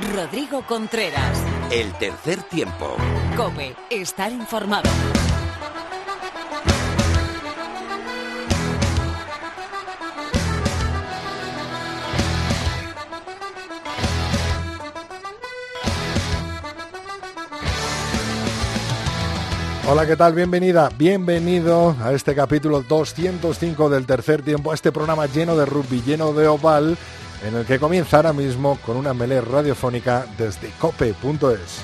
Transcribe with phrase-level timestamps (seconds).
[0.00, 1.44] Rodrigo Contreras.
[1.70, 2.96] El tercer tiempo.
[3.36, 4.88] Cope, estar informado.
[19.86, 20.34] Hola, ¿qué tal?
[20.34, 26.00] Bienvenida, bienvenido a este capítulo 205 del tercer tiempo, a este programa lleno de rugby,
[26.02, 26.96] lleno de oval,
[27.42, 31.82] en el que comienza ahora mismo con una melé radiofónica desde cope.es.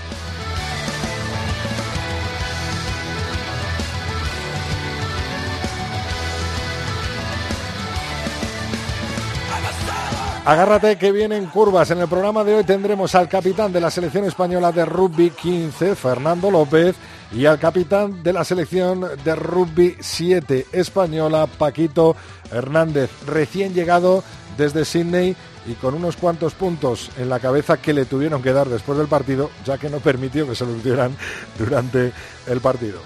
[10.46, 11.90] Agárrate que vienen curvas.
[11.90, 15.96] En el programa de hoy tendremos al capitán de la selección española de rugby 15,
[15.96, 16.94] Fernando López,
[17.32, 22.14] y al capitán de la selección de rugby 7 española, Paquito
[22.52, 24.22] Hernández, recién llegado
[24.56, 28.68] desde Sydney y con unos cuantos puntos en la cabeza que le tuvieron que dar
[28.68, 31.16] después del partido, ya que no permitió que se los dieran
[31.58, 32.12] durante
[32.46, 33.00] el partido.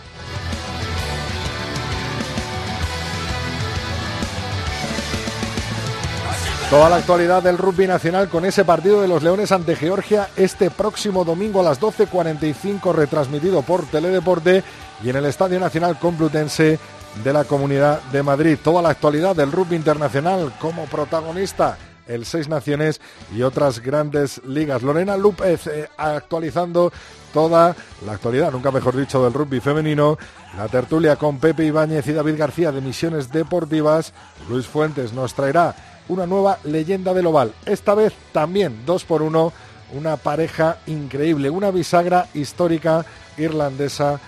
[6.70, 10.70] Toda la actualidad del rugby nacional con ese partido de los Leones ante Georgia este
[10.70, 14.62] próximo domingo a las 12.45 retransmitido por Teledeporte
[15.02, 16.78] y en el Estadio Nacional Complutense
[17.24, 18.58] de la Comunidad de Madrid.
[18.62, 21.76] Toda la actualidad del rugby internacional como protagonista
[22.10, 23.00] el Seis Naciones
[23.34, 24.82] y otras grandes ligas.
[24.82, 26.92] Lorena López eh, actualizando
[27.32, 30.18] toda la actualidad, nunca mejor dicho, del rugby femenino.
[30.56, 34.12] La tertulia con Pepe Ibáñez y David García de Misiones Deportivas.
[34.48, 35.74] Luis Fuentes nos traerá
[36.08, 37.52] una nueva leyenda del oval.
[37.64, 39.52] Esta vez también dos por uno,
[39.92, 43.06] una pareja increíble, una bisagra histórica
[43.38, 44.18] irlandesa,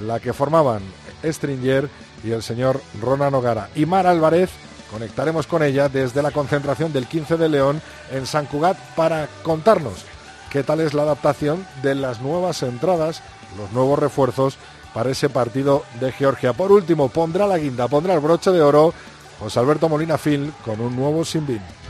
[0.00, 0.82] la que formaban
[1.24, 1.88] Stringer
[2.24, 3.68] y el señor Ronan O'Gara.
[3.74, 4.50] Y Mar Álvarez,
[4.90, 10.04] conectaremos con ella desde la concentración del 15 de León en San Cugat para contarnos
[10.50, 13.22] qué tal es la adaptación de las nuevas entradas,
[13.56, 14.58] los nuevos refuerzos
[14.92, 16.52] para ese partido de Georgia.
[16.52, 18.92] Por último, pondrá la guinda, pondrá el broche de oro
[19.40, 21.81] José Alberto Molina Phil con un nuevo Sinbin.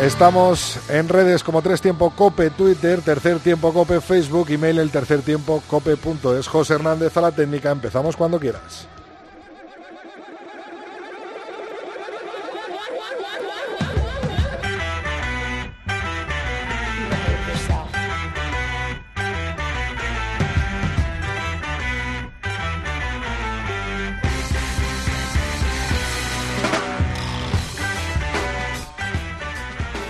[0.00, 5.22] Estamos en redes como Tres Tiempo Cope, Twitter, Tercer Tiempo Cope, Facebook, email el tercer
[5.22, 6.46] tiempo cope.es.
[6.48, 8.86] José Hernández a la técnica, empezamos cuando quieras.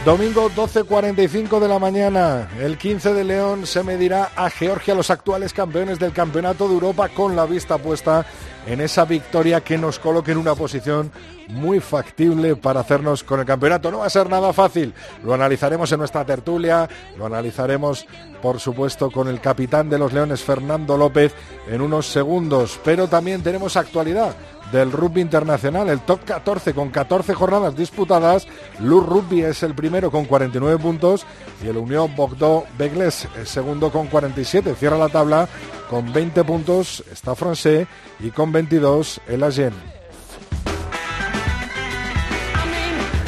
[0.06, 5.53] Domingo 12.45 de la mañana, el 15 de León se medirá a Georgia, los actuales
[5.53, 8.25] campeones del Campeonato de Europa, con la vista puesta
[8.69, 11.11] en esa victoria que nos coloque en una posición
[11.48, 13.90] muy factible para hacernos con el campeonato.
[13.90, 14.92] No va a ser nada fácil,
[15.24, 18.06] lo analizaremos en nuestra tertulia, lo analizaremos
[18.42, 21.34] por supuesto con el capitán de los Leones, Fernando López,
[21.68, 24.36] en unos segundos, pero también tenemos actualidad
[24.72, 28.46] del rugby internacional, el top 14 con 14 jornadas disputadas.
[28.80, 31.24] Luz Rugby es el primero con 49 puntos
[31.64, 34.74] y el Unión Bogdó Begles el segundo con 47.
[34.74, 35.48] Cierra la tabla
[35.88, 37.86] con 20 puntos, está Francés
[38.20, 39.95] y con 22 el Agen.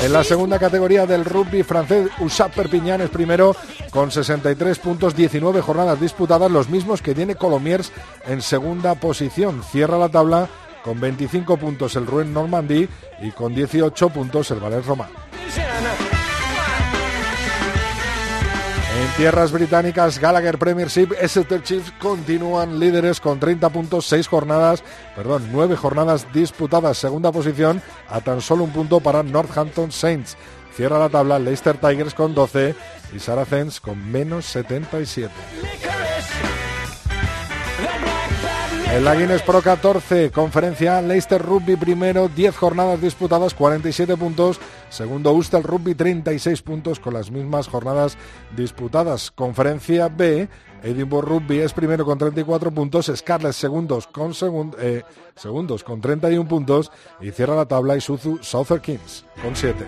[0.01, 3.57] En la segunda categoría del rugby francés, Usap Perpignan es primero
[3.91, 7.93] con 63 puntos, 19 jornadas disputadas, los mismos que tiene Colomiers
[8.27, 9.63] en segunda posición.
[9.65, 10.49] Cierra la tabla
[10.85, 12.89] con 25 puntos el Rouen Normandie
[13.21, 15.11] y con 18 puntos el Valais Román.
[18.99, 24.83] En tierras británicas, Gallagher Premiership, Exeter Chiefs continúan líderes con 30 puntos, 6 jornadas,
[25.15, 30.37] perdón, 9 jornadas disputadas, segunda posición a tan solo un punto para Northampton Saints.
[30.75, 32.75] Cierra la tabla Leicester Tigers con 12
[33.15, 35.33] y Saracens con menos 77.
[38.95, 44.59] El la Guinness Pro 14, conferencia Leicester Rugby primero, 10 jornadas disputadas, 47 puntos.
[44.91, 48.17] Segundo Ulster Rugby, 36 puntos con las mismas jornadas
[48.57, 49.31] disputadas.
[49.31, 50.49] Conferencia B,
[50.83, 54.33] Edinburgh Rugby es primero con 34 puntos, Scarlett segundos con,
[54.79, 55.03] eh,
[55.35, 56.91] segundos con 31 puntos
[57.21, 59.87] y cierra la tabla Isuzu Southern Kings con 7.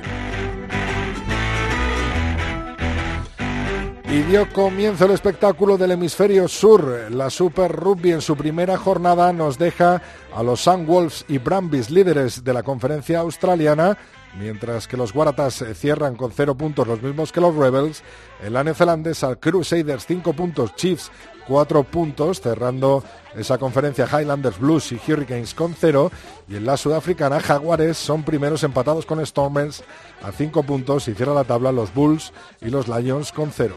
[4.11, 7.07] Y dio comienzo el espectáculo del hemisferio sur.
[7.13, 10.03] La Super Rugby en su primera jornada nos deja
[10.35, 13.97] a los Sun Wolves y Brambis, líderes de la conferencia australiana,
[14.39, 18.03] mientras que los Waratahs cierran con cero puntos, los mismos que los Rebels.
[18.43, 21.11] En la neozelandesa, Crusaders cinco puntos, Chiefs
[21.47, 23.03] cuatro puntos, cerrando
[23.35, 26.13] esa conferencia Highlanders Blues y Hurricanes con cero.
[26.49, 29.83] Y en la sudafricana, Jaguares son primeros empatados con Stormers
[30.23, 33.77] a cinco puntos y cierra la tabla los Bulls y los Lions con cero.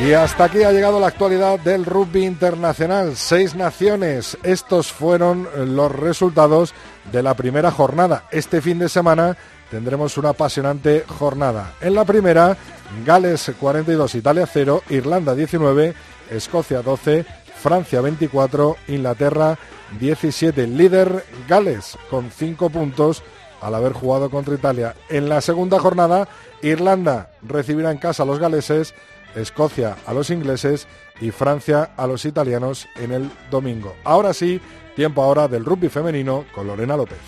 [0.00, 3.16] Y hasta aquí ha llegado la actualidad del rugby internacional.
[3.16, 4.38] Seis naciones.
[4.44, 6.72] Estos fueron los resultados
[7.10, 8.24] de la primera jornada.
[8.30, 9.36] Este fin de semana
[9.72, 11.74] tendremos una apasionante jornada.
[11.80, 12.56] En la primera,
[13.04, 15.94] Gales 42, Italia 0, Irlanda 19,
[16.30, 19.58] Escocia 12, Francia 24, Inglaterra
[19.98, 20.68] 17.
[20.68, 23.24] Líder Gales con 5 puntos
[23.60, 24.94] al haber jugado contra Italia.
[25.08, 26.28] En la segunda jornada,
[26.62, 28.94] Irlanda recibirá en casa a los galeses,
[29.34, 30.86] Escocia a los ingleses
[31.20, 33.96] y Francia a los italianos en el domingo.
[34.04, 34.60] Ahora sí,
[34.96, 37.18] tiempo ahora del rugby femenino con Lorena López.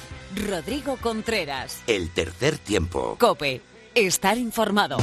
[0.48, 1.82] Rodrigo Contreras.
[1.86, 3.16] El tercer tiempo.
[3.18, 3.60] Cope.
[3.94, 4.98] Estar informado.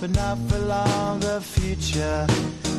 [0.00, 1.20] But not for long.
[1.20, 2.26] The future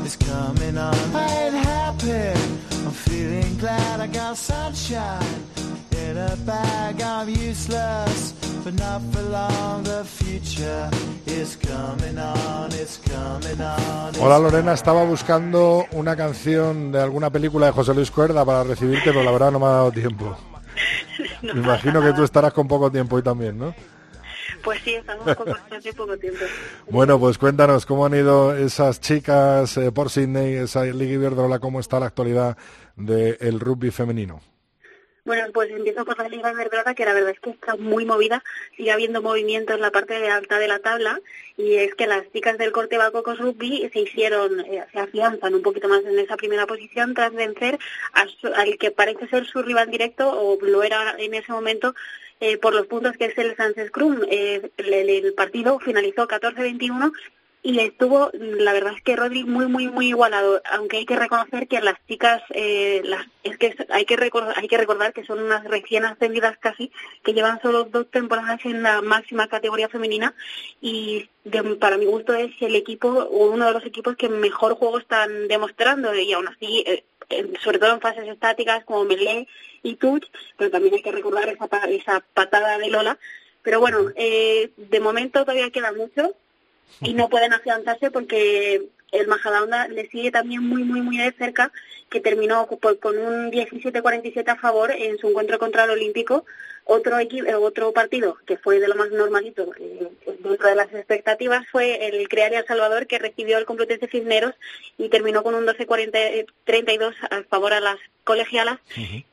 [0.04, 0.96] is coming on.
[1.14, 2.40] I ain't happy.
[2.86, 5.44] I'm feeling glad I got sunshine
[5.92, 7.02] in a bag.
[7.02, 8.34] I'm useless,
[8.64, 9.84] but not for long.
[9.84, 10.90] The future
[11.28, 12.72] is coming on.
[12.74, 14.16] It's coming on.
[14.20, 19.12] Hola Lorena, estaba buscando una canción de alguna película de José Luis Cuerda para recibirte,
[19.12, 20.36] pero la verdad no me ha dado tiempo.
[21.42, 23.74] Me imagino que tú estarás con poco tiempo hoy también, ¿no?
[24.64, 26.46] Pues sí, estamos con bastante poco tiempo.
[26.90, 31.80] Bueno, pues cuéntanos cómo han ido esas chicas eh, por Sydney, esa Liga Iberdrola, cómo
[31.80, 32.58] está la actualidad
[32.96, 34.42] del rugby femenino.
[35.24, 38.44] Bueno, pues empiezo por la Liga Iberdrola, que la verdad es que está muy movida.
[38.76, 41.22] Sigue habiendo movimiento en la parte de alta de la tabla
[41.58, 45.62] y es que las chicas del Corte Bacocos Rugby se hicieron, eh, se afianzan un
[45.62, 47.78] poquito más en esa primera posición tras vencer
[48.14, 51.94] al que parece ser su rival directo o lo era en ese momento
[52.42, 54.20] eh, por los puntos que es el Sánchez Crum.
[54.30, 57.12] Eh, el, partido finalizó 14-21
[57.64, 61.68] y estuvo, la verdad es que Rodri muy, muy, muy igualado, aunque hay que reconocer
[61.68, 65.38] que las chicas, eh, las, es que hay que, recordar, hay que recordar que son
[65.38, 66.92] unas recién ascendidas casi,
[67.24, 70.34] que llevan solo dos temporadas en la máxima categoría femenina
[70.82, 71.30] y
[71.80, 76.16] para mi gusto es el equipo uno de los equipos que mejor juego están demostrando
[76.16, 76.84] y aún así
[77.64, 79.48] sobre todo en fases estáticas como Melé
[79.84, 80.26] y Touch,
[80.58, 83.18] pero también hay que recordar esa, esa patada de Lola.
[83.64, 86.36] Pero bueno, eh, de momento todavía queda mucho
[87.02, 91.72] y no pueden afianzarse porque el Majadahonda le sigue también muy, muy, muy de cerca,
[92.10, 96.46] que terminó con un 17-47 a favor en su encuentro contra el Olímpico.
[96.84, 100.10] Otro, eh, otro partido que fue de lo más normalito eh,
[100.40, 104.56] dentro de las expectativas fue el Crear El Salvador, que recibió el Complutense Cisneros
[104.98, 108.80] y terminó con un 12-32 a favor a las colegialas,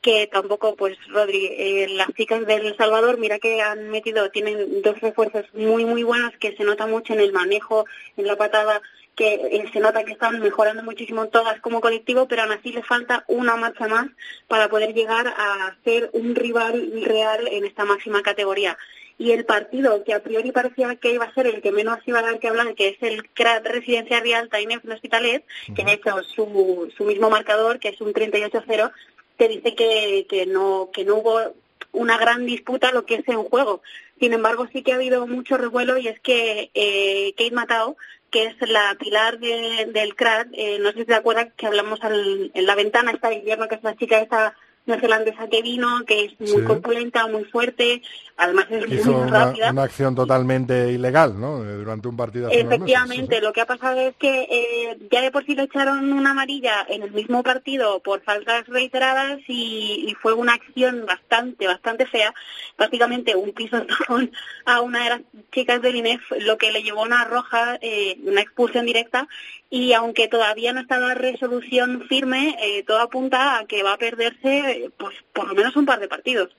[0.01, 4.99] que tampoco, pues, Rodri, eh, las chicas del Salvador, mira que han metido, tienen dos
[4.99, 7.85] refuerzos muy, muy buenos que se nota mucho en el manejo,
[8.17, 8.81] en la patada
[9.19, 12.85] que eh, se nota que están mejorando muchísimo todas como colectivo, pero aún así les
[12.85, 14.07] falta una marcha más
[14.47, 18.77] para poder llegar a ser un rival real en esta máxima categoría.
[19.17, 22.19] Y el partido que a priori parecía que iba a ser el que menos iba
[22.19, 25.43] a dar que hablar, que es el CRAT Residencia Real Tainef Hospitalet,
[25.75, 28.91] que de hecho su, su mismo marcador, que es un 38-0,
[29.35, 31.53] te dice que, que, no, que no hubo
[31.91, 33.81] una gran disputa lo que es en juego.
[34.17, 37.97] Sin embargo, sí que ha habido mucho revuelo y es que eh, Kate Matao
[38.29, 42.65] que es la pilar del CRAD, eh, no sé si te acuerdas que hablamos en
[42.65, 44.55] la ventana esta invierno, que es la chica esta
[44.85, 48.01] neozelandesa que vino, que es muy corpulenta, muy fuerte,
[48.37, 49.71] además es muy una, rápida.
[49.71, 51.63] una acción totalmente ilegal, ¿no?
[51.63, 52.49] Eh, durante un partido.
[52.49, 56.31] Efectivamente, lo que ha pasado es que eh, ya de por sí le echaron una
[56.31, 62.33] amarilla en el mismo partido por faltas reiteradas y, fue una acción bastante, bastante fea.
[62.75, 63.77] Prácticamente un piso
[64.65, 65.21] a una de las
[65.51, 69.27] chicas del INEF, lo que le llevó una roja, eh, una expulsión directa
[69.69, 73.97] y aunque todavía no está la resolución firme, eh, todo apunta a que va a
[73.97, 76.55] perderse pues por lo menos un par de partidos.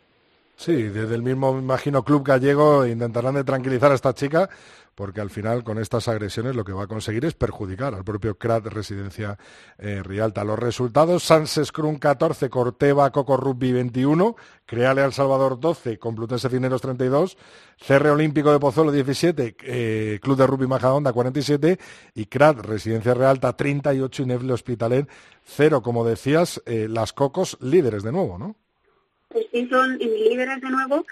[0.56, 4.50] Sí, desde el mismo, imagino, club gallego intentarán de tranquilizar a esta chica,
[5.00, 8.36] porque al final con estas agresiones lo que va a conseguir es perjudicar al propio
[8.36, 9.38] CRAT Residencia
[9.78, 10.44] eh, Rialta.
[10.44, 16.82] Los resultados, Sanses Crun 14, Corteva Coco Rugby 21, Creale al Salvador 12, Complutense Cineros
[16.82, 17.38] 32,
[17.78, 21.78] CR Olímpico de Pozuelo 17, eh, Club de Rugby Majadonda 47
[22.14, 25.08] y CRAT Residencia Realta 38 y Nevle Hospitalet
[25.44, 25.80] 0.
[25.80, 28.54] Como decías, eh, las Cocos líderes de nuevo, ¿no?
[29.50, 31.06] Sí son líderes de nuevo.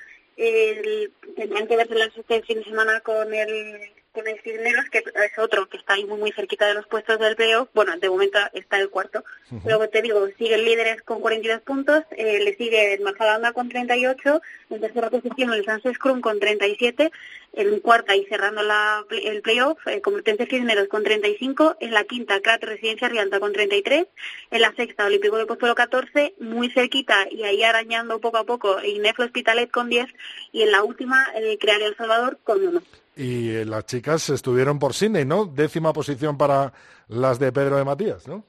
[1.37, 5.69] Tendrán que verse este fin de semana con el con el Cisneros, que es otro
[5.69, 7.69] que está ahí muy, muy cerquita de los puestos del playoff.
[7.73, 9.25] Bueno, de momento está el cuarto.
[9.65, 14.43] Luego te digo, siguen líderes con 42 puntos, eh, le sigue el Majadahonda con 38,
[14.71, 17.13] en tercera posición el Sans Scrum con 37,
[17.55, 22.41] en cuarta y cerrando la, el playoff, eh, Complutense Cisneros con 35, en la quinta
[22.41, 24.07] Crat Residencia Rialta con 33,
[24.51, 28.83] en la sexta Olímpico de Pozuelo 14, muy cerquita y ahí arañando poco a poco
[28.83, 30.09] Inef Hospitalet con 10
[30.53, 32.83] y en la última eh, Crear El Salvador con 1.
[33.19, 35.45] Y eh, las chicas estuvieron por Sydney, ¿no?
[35.45, 36.73] Décima posición para
[37.09, 38.45] las de Pedro de Matías, ¿no?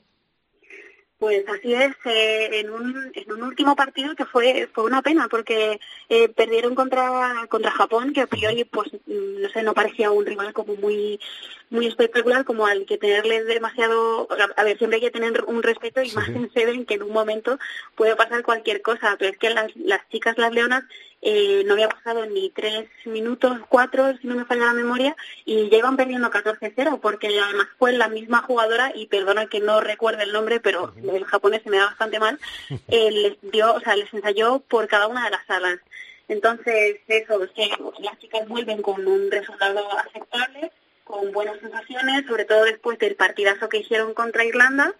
[1.18, 5.28] Pues así es, eh, en, un, en un último partido que fue fue una pena
[5.28, 10.12] porque eh, perdieron contra contra Japón, que a priori pues mm, no sé, no parecía
[10.12, 11.20] un rival como muy
[11.70, 16.02] muy espectacular como al que tenerle demasiado, a ver, siempre hay que tener un respeto
[16.02, 17.60] y más en Seven que en un momento
[17.96, 20.84] puede pasar cualquier cosa, pero es que las, las chicas, las leonas,
[21.22, 25.70] eh, no había pasado ni tres minutos, cuatro, si no me falla la memoria, y
[25.70, 30.24] ya iban perdiendo 14-0, porque además fue la misma jugadora, y perdona que no recuerde
[30.24, 32.40] el nombre, pero el japonés se me da bastante mal,
[32.88, 35.80] eh, les dio, o sea, les ensayó por cada una de las salas.
[36.30, 40.72] Entonces, eso, que las chicas vuelven con un resultado aceptable,
[41.10, 44.94] con buenas sensaciones, sobre todo después del partidazo que hicieron contra Irlanda,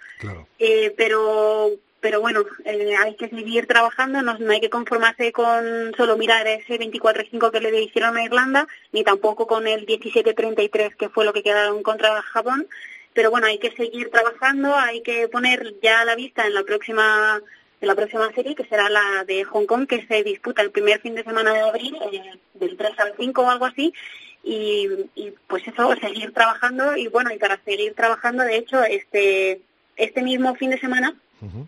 [0.58, 1.70] eh, pero
[2.02, 6.80] pero bueno, eh, hay que seguir trabajando, no, hay que conformarse con solo mirar ese
[6.80, 11.44] 24-5 que le hicieron a Irlanda, ni tampoco con el 17-33 que fue lo que
[11.44, 12.68] quedaron contra Japón,
[13.14, 17.40] pero bueno, hay que seguir trabajando, hay que poner ya la vista en la próxima
[17.82, 21.00] en la próxima serie, que será la de Hong Kong, que se disputa el primer
[21.00, 23.94] fin de semana de abril, eh, del 3 al 5 o algo así,
[24.44, 29.62] y, y pues eso, seguir trabajando, y bueno, y para seguir trabajando, de hecho, este,
[29.96, 31.16] este mismo fin de semana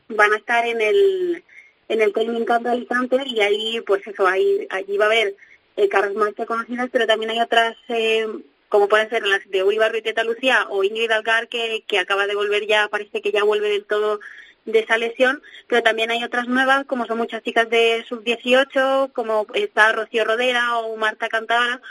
[0.09, 1.43] van a estar en el
[1.87, 5.35] en el Training Camp de Alicante y ahí pues eso ahí allí va a haber
[5.77, 8.27] eh, carros más que conocidas pero también hay otras eh,
[8.69, 11.99] como pueden ser las de Uri Barrio y Teta Lucía o Ingrid Algar que, que
[11.99, 14.19] acaba de volver ya parece que ya vuelve del todo
[14.65, 19.47] de esa lesión, pero también hay otras nuevas, como son muchas chicas de sub-18, como
[19.55, 21.81] está Rocío Rodera o Marta Cantara,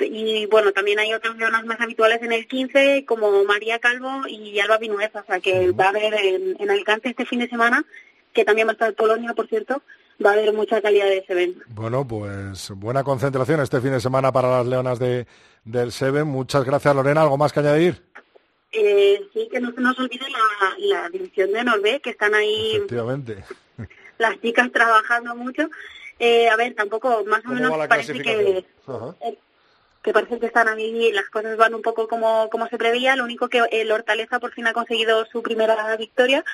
[0.00, 4.58] y bueno, también hay otras leonas más habituales en el 15, como María Calvo y
[4.60, 7.84] Alba Vinuesa, o sea que va a haber en, en, Alicante este fin de semana,
[8.32, 9.82] que también va a estar Polonia, por cierto,
[10.24, 11.64] va a haber mucha calidad de ese evento.
[11.68, 15.26] Bueno, pues buena concentración este fin de semana para las leonas de,
[15.64, 16.26] del Seven.
[16.26, 17.22] Muchas gracias, Lorena.
[17.22, 18.02] ¿Algo más que añadir?
[18.72, 22.76] Eh, sí, que no se nos olvide la, la división de Norbe, que están ahí
[22.76, 23.44] Efectivamente.
[24.18, 25.68] las chicas trabajando mucho.
[26.18, 28.64] Eh, a ver, tampoco, más o menos parece que
[30.04, 33.24] que parece que están ahí, las cosas van un poco como, como se preveía, lo
[33.24, 36.44] único que el Hortaleza por fin ha conseguido su primera victoria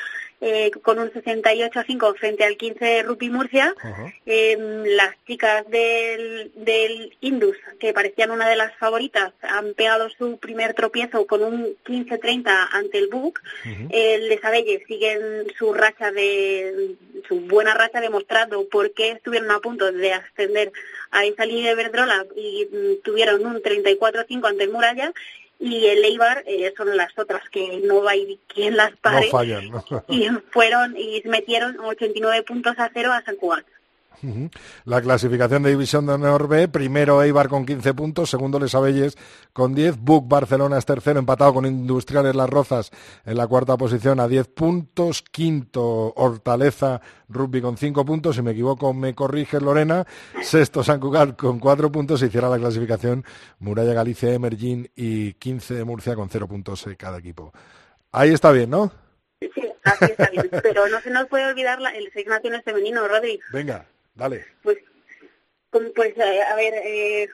[0.40, 3.75] eh, con un 68 a 5 frente al 15 Rupi Murcia.
[4.25, 4.57] Eh,
[4.97, 10.73] las chicas del, del Indus, que parecían una de las favoritas, han pegado su primer
[10.75, 13.40] tropiezo con un 15-30 ante el Buc.
[13.90, 16.95] El Les Abelles siguen su racha de
[17.28, 20.73] su buena racha demostrando por qué estuvieron a punto de ascender
[21.11, 25.12] a esa línea de Verdrola y mm, tuvieron un 34-5 ante el Muralla
[25.59, 29.28] y el Eibar eh, son las otras que no hay quien las pare
[30.09, 33.64] y fueron y metieron 89 puntos a cero a San Juan.
[34.85, 39.17] La clasificación de División de Honor B, primero Eibar con 15 puntos, segundo Les Abelles
[39.52, 42.90] con 10, Buc Barcelona es tercero, empatado con Industriales Las Rozas
[43.25, 48.50] en la cuarta posición a 10 puntos, quinto Hortaleza Rugby con 5 puntos, si me
[48.50, 50.07] equivoco me corrige Lorena,
[50.43, 53.25] sexto San Cugat con 4 puntos y cierra la clasificación
[53.59, 57.52] Muralla Galicia, Emergín y 15 de Murcia con 0 puntos cada equipo.
[58.12, 58.93] Ahí está bien, ¿no?
[59.40, 59.50] Sí,
[59.85, 63.40] así está bien, pero no se nos puede olvidar la, el Seis Naciones femenino, Rodri.
[63.52, 63.87] Venga.
[64.20, 64.44] Dale.
[64.62, 64.76] Pues,
[65.94, 67.28] pues eh, a ver, eh,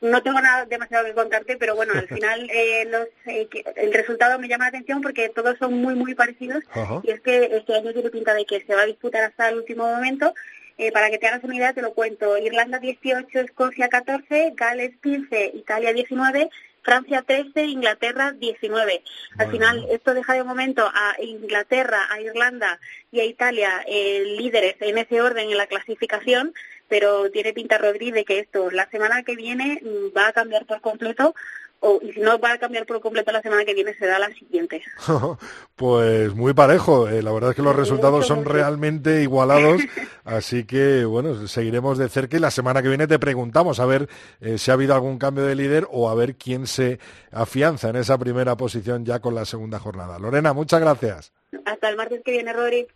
[0.00, 4.38] no tengo nada demasiado que contarte, pero bueno, al final eh, los, eh, el resultado
[4.38, 6.62] me llama la atención porque todos son muy, muy parecidos.
[7.02, 9.58] Y es que este año tiene pinta de que se va a disputar hasta el
[9.58, 10.32] último momento.
[10.78, 12.38] Eh, para que te hagas una idea, te lo cuento.
[12.38, 16.48] Irlanda 18, Escocia 14, Gales 15, Italia 19,
[16.82, 19.02] Francia 13, Inglaterra 19.
[19.38, 22.80] Al final, esto deja de momento a Inglaterra, a Irlanda
[23.12, 26.54] y a Italia eh, líderes en ese orden en la clasificación,
[26.88, 30.66] pero tiene pinta Rodríguez de que esto la semana que viene mm, va a cambiar
[30.66, 31.34] por completo
[31.80, 34.28] o, y si no va a cambiar por completo la semana que viene, será la
[34.34, 34.82] siguiente.
[35.76, 39.80] pues muy parejo, eh, la verdad es que los resultados son realmente igualados,
[40.24, 44.08] así que bueno, seguiremos de cerca y la semana que viene te preguntamos a ver
[44.40, 46.98] eh, si ha habido algún cambio de líder o a ver quién se
[47.32, 50.18] afianza en esa primera posición ya con la segunda jornada.
[50.18, 51.32] Lorena, muchas gracias.
[51.64, 52.86] Hasta el martes que viene, Rodri.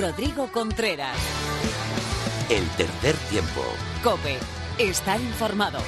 [0.00, 1.16] Rodrigo Contreras.
[2.50, 3.62] El tercer tiempo.
[4.02, 4.38] Cope.
[4.78, 5.78] Está informado.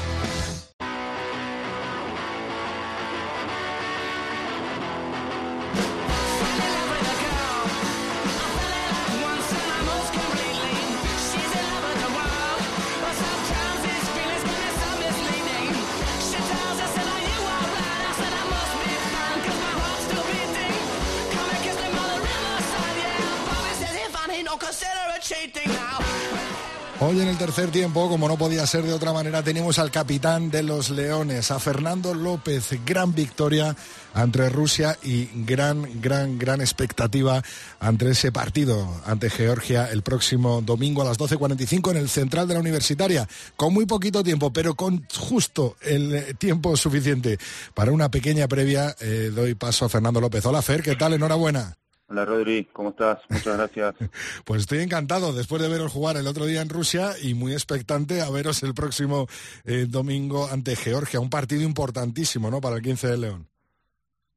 [27.11, 30.49] Hoy en el tercer tiempo, como no podía ser de otra manera, tenemos al capitán
[30.49, 32.69] de los Leones, a Fernando López.
[32.87, 33.75] Gran victoria
[34.14, 37.43] ante Rusia y gran, gran, gran expectativa
[37.81, 42.55] ante ese partido ante Georgia el próximo domingo a las 12.45 en el central de
[42.55, 43.29] la universitaria.
[43.57, 47.40] Con muy poquito tiempo, pero con justo el tiempo suficiente
[47.75, 50.47] para una pequeña previa, eh, doy paso a Fernando López.
[50.47, 51.14] Hola Fer, ¿qué tal?
[51.14, 51.76] Enhorabuena.
[52.11, 53.21] Hola Rodri, ¿cómo estás?
[53.29, 53.95] Muchas gracias.
[54.45, 58.21] pues estoy encantado después de veros jugar el otro día en Rusia y muy expectante
[58.21, 59.29] a veros el próximo
[59.64, 61.21] eh, domingo ante Georgia.
[61.21, 62.61] Un partido importantísimo, ¿no?
[62.61, 63.49] Para el 15 de León.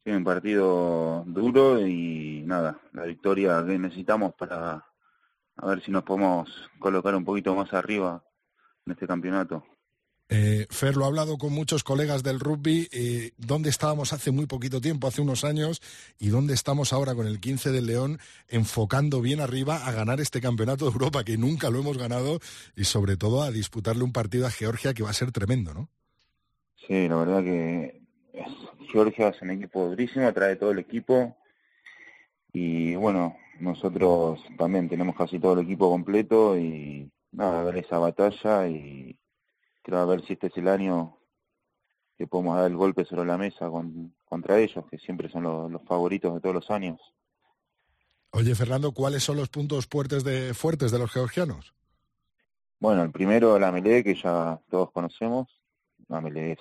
[0.05, 4.85] Sí, un partido duro y nada, la victoria que necesitamos para
[5.55, 8.23] a ver si nos podemos colocar un poquito más arriba
[8.85, 9.65] en este campeonato.
[10.35, 14.47] Eh, Fer, lo ha hablado con muchos colegas del rugby, eh, dónde estábamos hace muy
[14.47, 15.79] poquito tiempo, hace unos años,
[16.17, 20.41] y dónde estamos ahora con el 15 del León, enfocando bien arriba a ganar este
[20.41, 22.39] campeonato de Europa, que nunca lo hemos ganado,
[22.75, 25.87] y sobre todo a disputarle un partido a Georgia que va a ser tremendo, ¿no?
[26.87, 28.01] Sí, la verdad que
[28.91, 31.37] Georgia es un equipo durísimo, trae todo el equipo,
[32.51, 39.15] y bueno, nosotros también tenemos casi todo el equipo completo, y nada, esa batalla y
[39.83, 41.17] quiero a ver si este es el año
[42.17, 43.69] que podemos dar el golpe sobre la mesa
[44.25, 46.99] contra ellos, que siempre son los, favoritos de todos los años.
[48.31, 51.73] Oye, Fernando, ¿cuáles son los puntos fuertes de, fuertes de los georgianos?
[52.79, 55.47] Bueno, el primero, la melee, que ya todos conocemos.
[56.07, 56.59] La melee es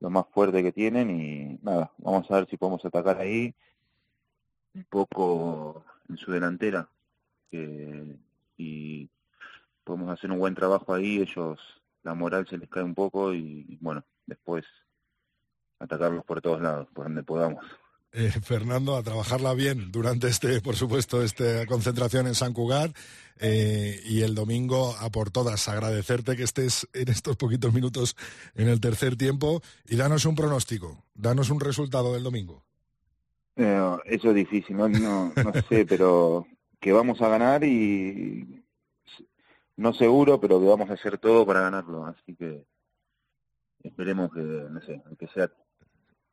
[0.00, 3.54] lo más fuerte que tienen y nada, vamos a ver si podemos atacar ahí
[4.74, 6.88] un poco en su delantera
[7.50, 9.10] y
[9.84, 13.78] podemos hacer un buen trabajo ahí, ellos la moral se les cae un poco y,
[13.80, 14.64] bueno, después
[15.78, 17.64] atacarlos por todos lados, por donde podamos.
[18.12, 22.96] Eh, Fernando, a trabajarla bien durante este, por supuesto, esta concentración en San Cugat
[23.38, 25.68] eh, y el domingo a por todas.
[25.68, 28.16] Agradecerte que estés en estos poquitos minutos
[28.56, 32.64] en el tercer tiempo y danos un pronóstico, danos un resultado del domingo.
[33.54, 35.32] Eh, eso es difícil, no, no
[35.68, 36.46] sé, pero
[36.80, 38.64] que vamos a ganar y
[39.80, 42.04] no seguro, pero que vamos a hacer todo para ganarlo.
[42.04, 42.66] Así que
[43.82, 45.50] esperemos que, no sé, que sea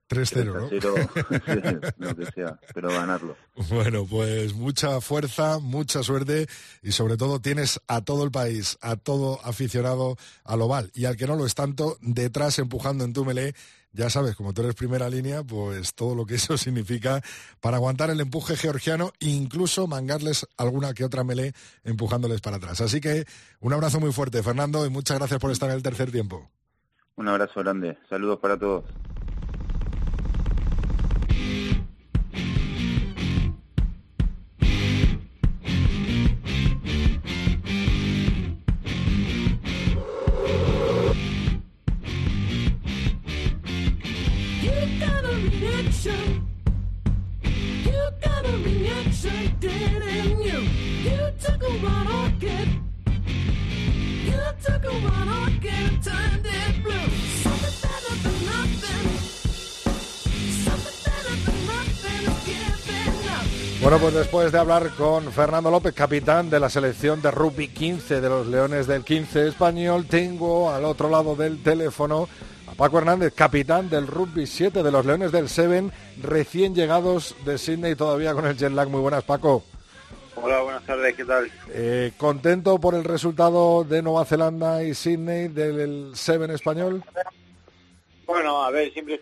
[0.09, 0.67] 3-0, ¿no?
[1.97, 3.37] lo que sea, pero ganarlo.
[3.69, 6.47] Bueno, pues mucha fuerza, mucha suerte
[6.81, 11.15] y sobre todo tienes a todo el país, a todo aficionado al oval y al
[11.15, 13.53] que no lo es tanto, detrás empujando en tu melé
[13.91, 17.21] ya sabes, como tú eres primera línea, pues todo lo que eso significa
[17.59, 22.81] para aguantar el empuje georgiano, incluso mangarles alguna que otra melé empujándoles para atrás.
[22.81, 23.25] Así que
[23.59, 26.49] un abrazo muy fuerte, Fernando, y muchas gracias por estar en el tercer tiempo.
[27.15, 27.97] Un abrazo grande.
[28.09, 28.83] Saludos para todos.
[63.87, 68.19] Bueno, pues después de hablar con Fernando López, capitán de la selección de rugby 15
[68.19, 72.27] de los Leones del 15 español, tengo al otro lado del teléfono
[72.69, 75.89] a Paco Hernández, capitán del rugby 7 de los Leones del 7,
[76.21, 78.89] recién llegados de Sydney todavía con el jet lag.
[78.89, 79.63] Muy buenas, Paco.
[80.41, 81.51] Hola, buenas tardes, ¿qué tal?
[81.73, 87.03] Eh, ¿Contento por el resultado de Nueva Zelanda y Sydney del 7 español?
[88.25, 89.19] Bueno, a ver, siempre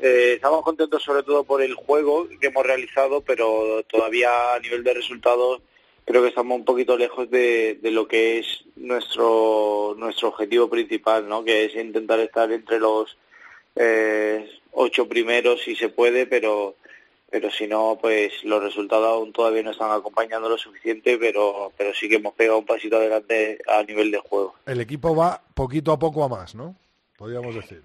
[0.00, 4.82] eh, estamos contentos sobre todo por el juego que hemos realizado, pero todavía a nivel
[4.82, 5.62] de resultados
[6.04, 11.44] creo que estamos un poquito lejos de, lo que es nuestro nuestro objetivo principal, ¿no?
[11.44, 13.16] Que es intentar estar entre los
[13.76, 16.76] eh, ocho primeros si se puede, pero
[17.34, 21.92] pero si no, pues los resultados aún todavía no están acompañando lo suficiente, pero pero
[21.92, 24.54] sí que hemos pegado un pasito adelante a nivel de juego.
[24.66, 26.76] El equipo va poquito a poco a más, ¿no?
[27.18, 27.82] Podríamos decir.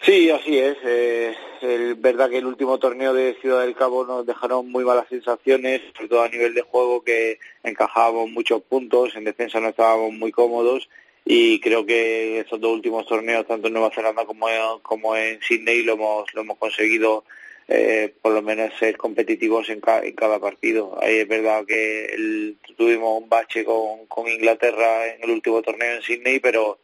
[0.00, 0.78] Sí, así es.
[0.86, 5.06] Eh, es verdad que el último torneo de Ciudad del Cabo nos dejaron muy malas
[5.10, 10.14] sensaciones, sobre todo a nivel de juego, que encajábamos muchos puntos, en defensa no estábamos
[10.14, 10.88] muy cómodos
[11.24, 14.46] y creo que estos dos últimos torneos, tanto en Nueva Zelanda como,
[14.82, 17.24] como en Sydney, lo hemos, lo hemos conseguido
[17.68, 20.98] eh, por lo menos ser competitivos en, en cada partido.
[21.00, 26.02] Ahí es verdad que tuvimos un bache con, con Inglaterra en el último torneo en
[26.02, 26.78] Sydney, pero,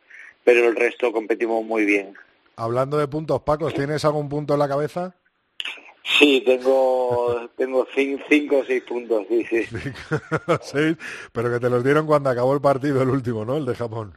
[0.44, 2.14] pero el resto competimos muy bien.
[2.56, 5.14] Hablando de puntos, Paco, ¿tienes algún punto en la cabeza?
[6.18, 9.64] Sí, tengo, tengo cinco, o seis puntos, sí, sí.
[10.62, 10.96] seis,
[11.32, 13.56] pero que te los dieron cuando acabó el partido, el último, ¿no?
[13.56, 14.14] El de Japón.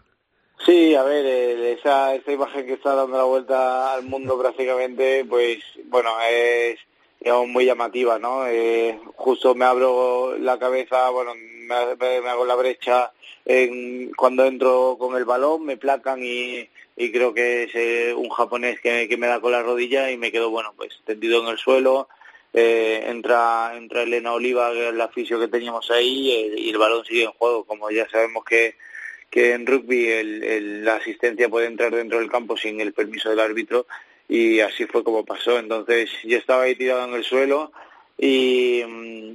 [0.66, 5.60] Sí, a ver, esa, esa imagen que está dando la vuelta al mundo prácticamente, pues
[5.86, 6.80] bueno, es
[7.20, 8.48] digamos, muy llamativa, ¿no?
[8.48, 13.12] Eh, justo me abro la cabeza, bueno, me, hago la brecha
[13.46, 18.30] en, cuando entro con el balón, me placan y, y creo que es eh, un
[18.30, 21.50] japonés que, que, me da con la rodilla y me quedo, bueno, pues tendido en
[21.50, 22.08] el suelo.
[22.54, 26.78] Eh, entra, entra Elena Oliva, que es la fisio que teníamos ahí, eh, y el
[26.78, 27.64] balón sigue en juego.
[27.64, 28.76] Como ya sabemos que
[29.32, 33.40] que en rugby el, la asistencia puede entrar dentro del campo sin el permiso del
[33.40, 33.88] árbitro
[34.28, 35.58] y así fue como pasó.
[35.58, 37.72] Entonces yo estaba ahí tirado en el suelo
[38.18, 39.32] y, mm,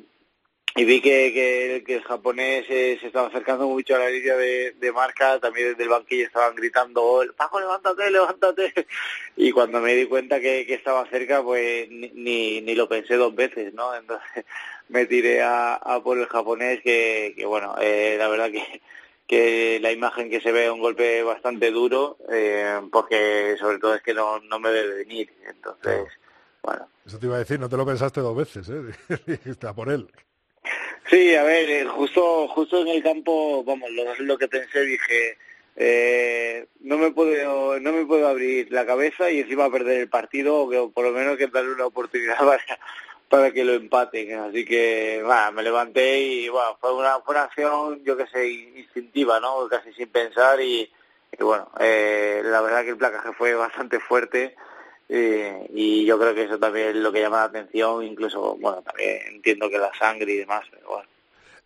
[0.77, 5.41] y vi que, que, el japonés se, estaba acercando mucho a la línea de, marca,
[5.41, 8.73] también desde el banquillo estaban gritando, Paco, levántate, levántate.
[9.39, 13.73] Y cuando me di cuenta que, estaba cerca, pues ni, ni, lo pensé dos veces,
[13.73, 13.95] ¿no?
[13.97, 14.45] Entonces
[14.89, 18.83] me tiré a, por el japonés, que, que bueno, eh, la verdad que
[19.27, 23.95] que la imagen que se ve es un golpe bastante duro, eh, porque sobre todo
[23.95, 25.33] es que no, no me debe venir.
[25.49, 26.07] Entonces,
[26.63, 26.89] bueno.
[27.05, 29.39] Eso te iba a decir, no te lo pensaste dos veces, ¿eh?
[29.45, 30.09] Está por él.
[31.09, 35.39] Sí, a ver, eh, justo justo en el campo, vamos, lo, lo que pensé, dije,
[35.77, 40.61] eh, no me puedo no me puedo abrir la cabeza y encima perder el partido,
[40.61, 42.63] o que por lo menos que darle una oportunidad para,
[43.29, 44.39] para que lo empaten.
[44.39, 49.69] Así que, me levanté y, bueno, fue una, fue acción, yo que sé, instintiva, ¿no?
[49.69, 50.91] Casi sin pensar y,
[51.39, 54.55] bueno, eh, la verdad que el placaje fue bastante fuerte
[55.09, 58.83] eh, y yo creo que eso también es lo que llama la atención, incluso, bueno,
[58.83, 61.09] también entiendo que la sangre y demás, pero bueno.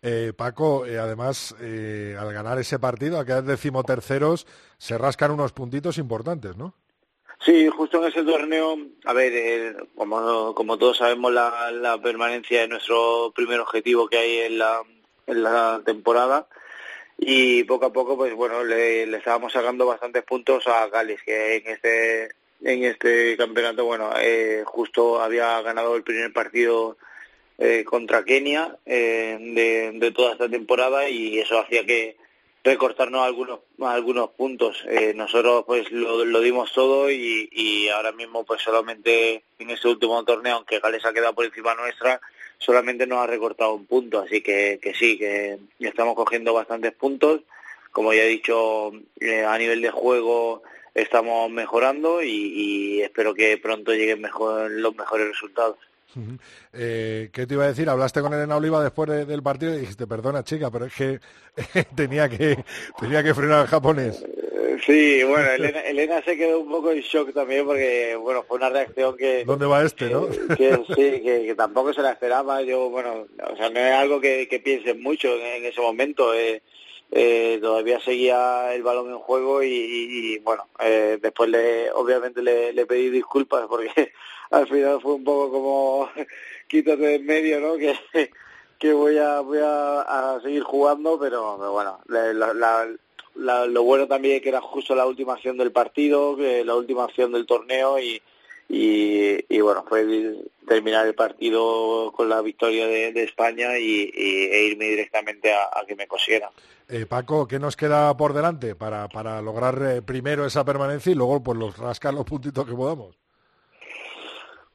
[0.03, 4.47] Eh, Paco, eh, además, eh, al ganar ese partido, a quedar decimoterceros,
[4.77, 6.73] se rascan unos puntitos importantes, ¿no?
[7.43, 12.63] Sí, justo en ese torneo, a ver, eh, como, como todos sabemos, la, la permanencia
[12.63, 14.83] es nuestro primer objetivo que hay en la,
[15.25, 16.47] en la temporada.
[17.17, 21.67] Y poco a poco, pues bueno, le, estábamos sacando bastantes puntos a Gales, que en
[21.67, 22.29] este
[22.63, 26.97] en este campeonato, bueno, eh, justo había ganado el primer partido
[27.57, 32.17] eh, contra Kenia eh, de toda esta temporada y eso hacía que,
[32.63, 34.83] recortarnos algunos algunos puntos.
[34.87, 39.87] Eh, nosotros pues lo, lo, dimos todo y, y ahora mismo pues solamente en este
[39.87, 42.21] último torneo, aunque Gales ha quedado por encima nuestra,
[42.57, 47.41] solamente nos ha recortado un punto, así que, que sí, que estamos cogiendo bastantes puntos.
[47.91, 53.57] Como ya he dicho, eh, a nivel de juego estamos mejorando y, y espero que
[53.57, 55.77] pronto lleguen mejor, los mejores resultados.
[56.73, 57.89] Eh, ¿Qué te iba a decir?
[57.89, 61.19] Hablaste con Elena Oliva después del partido y dijiste, perdona chica, pero es que
[61.95, 62.63] tenía que
[62.99, 64.23] tenía que frenar al japonés.
[64.23, 68.69] Eh, sí, bueno, Elena, se quedó un poco en shock también porque, bueno, fue una
[68.69, 69.43] reacción que...
[69.45, 70.27] ¿Dónde va este, no?
[70.27, 72.61] Que, sí, que, tampoco se la esperaba.
[72.61, 76.33] Yo, bueno, o sea, no es algo que, que piensen mucho en, ese momento.
[76.33, 76.61] Eh,
[77.13, 82.85] eh, todavía seguía el balón en juego y, bueno, eh, después le, obviamente le, le,
[82.85, 84.13] pedí disculpas porque
[84.51, 86.09] al final fue un poco como
[86.67, 87.77] quítate de en medio, ¿no?
[87.77, 87.95] Que,
[88.79, 91.99] que voy a voy a, seguir jugando, pero, bueno,
[93.35, 97.05] lo bueno también es que era justo la última acción del partido, que la última
[97.05, 98.21] acción del torneo y,
[98.73, 100.35] y, bueno, fue
[100.67, 106.07] terminar el partido con la victoria de, España y, e irme directamente a, que me
[106.07, 106.49] cosieran.
[106.87, 111.15] Eh, Paco, ¿qué nos queda por delante para, para lograr eh, primero esa permanencia y
[111.15, 113.20] luego pues los rascar los puntitos que podamos?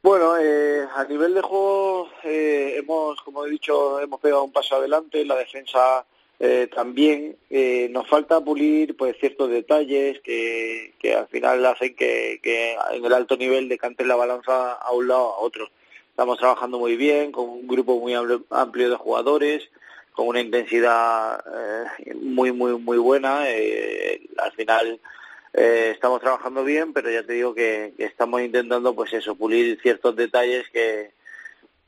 [0.07, 4.77] Bueno, eh, a nivel de juego eh, hemos, como he dicho, hemos pegado un paso
[4.77, 5.25] adelante.
[5.25, 6.07] La defensa
[6.39, 12.77] eh, también eh, nos falta pulir pues ciertos detalles que, al final hacen que, que,
[12.93, 15.71] en el alto nivel decante la balanza a un lado a otro.
[16.11, 18.15] Estamos trabajando muy bien con un grupo muy
[18.51, 19.69] amplio de jugadores,
[20.13, 23.51] con una intensidad eh, muy muy muy buena.
[23.51, 25.01] Eh, al final
[25.57, 29.81] eh, estamos trabajando bien, pero ya te digo que, que estamos intentando pues eso pulir
[29.81, 31.17] ciertos detalles que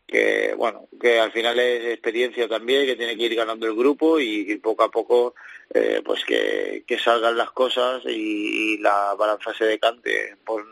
[0.09, 4.18] que bueno que al final es experiencia también que tiene que ir ganando el grupo
[4.18, 5.35] y, poco a poco
[5.72, 10.64] eh, pues que, que, salgan las cosas y, la balanza se decante por,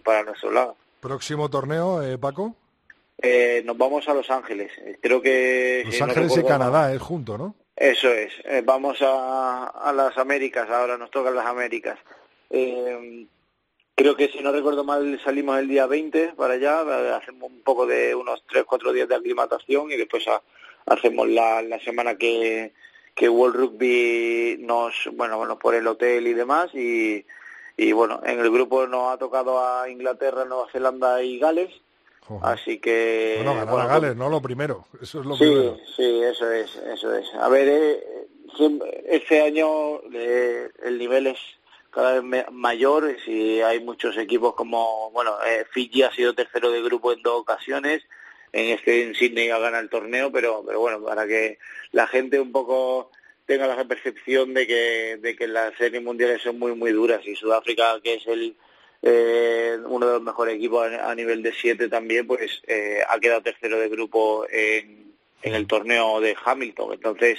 [0.00, 0.76] para nuestro lado.
[1.00, 2.54] Próximo torneo eh, Paco.
[3.20, 4.70] Eh, nos vamos a Los Ángeles.
[5.00, 8.32] Creo que Los Ángeles y Canadá es junto no eso es.
[8.64, 10.70] Vamos a, a las Américas.
[10.70, 11.98] Ahora nos tocan las Américas
[12.54, 13.26] eh,
[13.96, 17.86] Creo que si no recuerdo mal salimos el día 20 para allá, hacemos un poco
[17.86, 20.24] de unos 3, 4 días de aclimatación y después
[20.86, 22.72] hacemos la, la semana que,
[23.14, 27.24] que World Rugby nos, bueno, nos pone el hotel y demás y,
[27.76, 31.70] y bueno, en el grupo nos ha tocado a Inglaterra, Nueva Zelanda y Gales
[32.40, 33.34] Así que...
[33.44, 35.76] Bueno, ganar a Gales, no lo primero, eso es lo sí, primero.
[35.94, 37.26] Sí, eso es, eso es.
[37.34, 38.26] A ver, eh,
[39.06, 41.38] este año eh, el nivel es
[41.94, 46.82] cada vez mayor y hay muchos equipos como, bueno, eh, Fiji ha sido tercero de
[46.82, 48.02] grupo en dos ocasiones,
[48.52, 51.58] en este en Sydney ha ganado el torneo, pero, pero bueno, para que
[51.92, 53.10] la gente un poco
[53.46, 57.36] tenga la percepción de que, de que las series mundiales son muy, muy duras y
[57.36, 58.56] Sudáfrica, que es el
[59.02, 63.42] eh, uno de los mejores equipos a, nivel de siete también, pues eh, ha quedado
[63.42, 66.94] tercero de grupo en, en el torneo de Hamilton.
[66.94, 67.38] Entonces,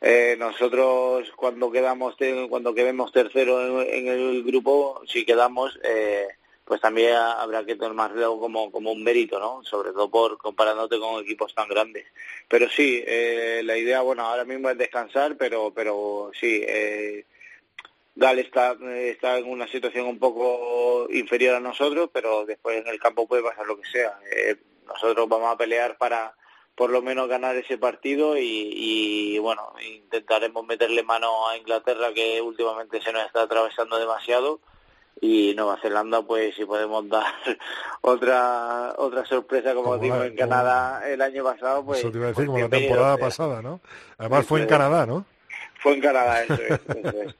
[0.00, 2.16] eh, nosotros cuando quedamos
[2.48, 6.26] cuando quedemos tercero en, el grupo, si quedamos, eh,
[6.64, 9.64] pues también habrá que tomarlo como, como un mérito, ¿no?
[9.64, 12.06] Sobre todo por comparándote con equipos tan grandes.
[12.48, 17.26] Pero sí, eh, la idea, bueno, ahora mismo es descansar, pero, pero sí, eh,
[18.14, 23.00] Gal está, está en una situación un poco inferior a nosotros, pero después en el
[23.00, 24.20] campo puede pasar lo que sea.
[24.30, 26.34] Eh, nosotros vamos a pelear para
[26.80, 32.40] por lo menos ganar ese partido y, y, bueno, intentaremos meterle mano a Inglaterra que
[32.40, 34.60] últimamente se nos está atravesando demasiado.
[35.20, 37.34] Y Nueva Zelanda pues si podemos dar
[38.00, 42.30] otra otra sorpresa como, digo en Canadá el año pasado pues eso te iba a
[42.30, 43.80] decir pues como la temporada pasada no
[44.16, 45.26] además fue en Canadá no
[45.74, 47.34] fue en Canadá eso es, eso es.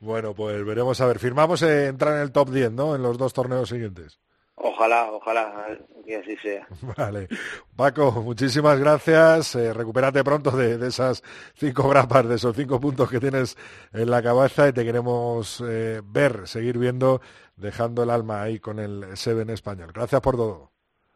[0.00, 3.18] bueno pues veremos a ver firmamos eh, entrar en el top 10 no en los
[3.18, 4.18] dos torneos siguientes
[4.60, 6.66] Ojalá, ojalá que así sea.
[6.96, 7.28] Vale.
[7.76, 9.54] Paco, muchísimas gracias.
[9.54, 11.22] Eh, recupérate pronto de, de, esas
[11.54, 13.56] cinco grapas, de esos cinco puntos que tienes
[13.92, 17.20] en la cabeza y te queremos eh, ver, seguir viendo,
[17.56, 19.92] dejando el alma ahí con el Seven español.
[19.94, 20.72] Gracias por todo.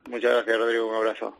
[0.08, 0.88] Muchas gracias, Rodrigo.
[0.88, 1.36] Un abrazo.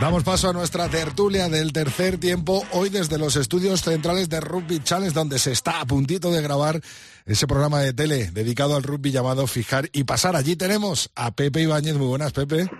[0.00, 4.80] Damos paso a nuestra tertulia del tercer tiempo, hoy desde los estudios centrales de Rugby
[4.82, 6.80] Challenge, donde se está a puntito de grabar
[7.26, 10.36] ese programa de tele dedicado al rugby llamado Fijar y Pasar.
[10.36, 11.96] Allí tenemos a Pepe Ibáñez.
[11.96, 12.70] Muy buenas, Pepe.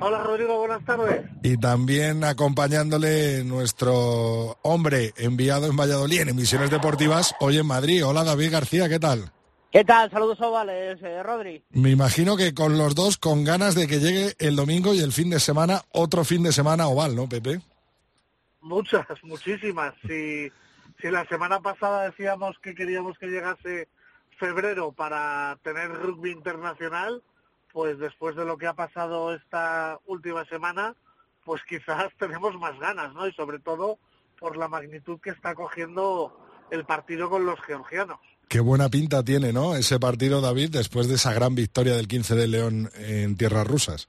[0.00, 0.58] Hola, Rodrigo.
[0.58, 1.26] Buenas tardes.
[1.42, 8.06] Y también acompañándole nuestro hombre enviado en Valladolid en emisiones deportivas, hoy en Madrid.
[8.06, 8.88] Hola, David García.
[8.88, 9.32] ¿Qué tal?
[9.70, 10.10] ¿Qué tal?
[10.10, 11.62] Saludos ovales, eh, Rodri.
[11.70, 15.12] Me imagino que con los dos, con ganas de que llegue el domingo y el
[15.12, 17.60] fin de semana, otro fin de semana oval, ¿no, Pepe?
[18.62, 19.92] Muchas, muchísimas.
[20.06, 20.50] Si,
[21.02, 23.88] si la semana pasada decíamos que queríamos que llegase
[24.38, 27.22] febrero para tener rugby internacional,
[27.70, 30.94] pues después de lo que ha pasado esta última semana,
[31.44, 33.26] pues quizás tenemos más ganas, ¿no?
[33.26, 33.98] Y sobre todo
[34.38, 36.34] por la magnitud que está cogiendo
[36.70, 38.20] el partido con los georgianos.
[38.48, 39.76] Qué buena pinta tiene, ¿no?
[39.76, 44.08] Ese partido, David, después de esa gran victoria del 15 de León en tierras rusas.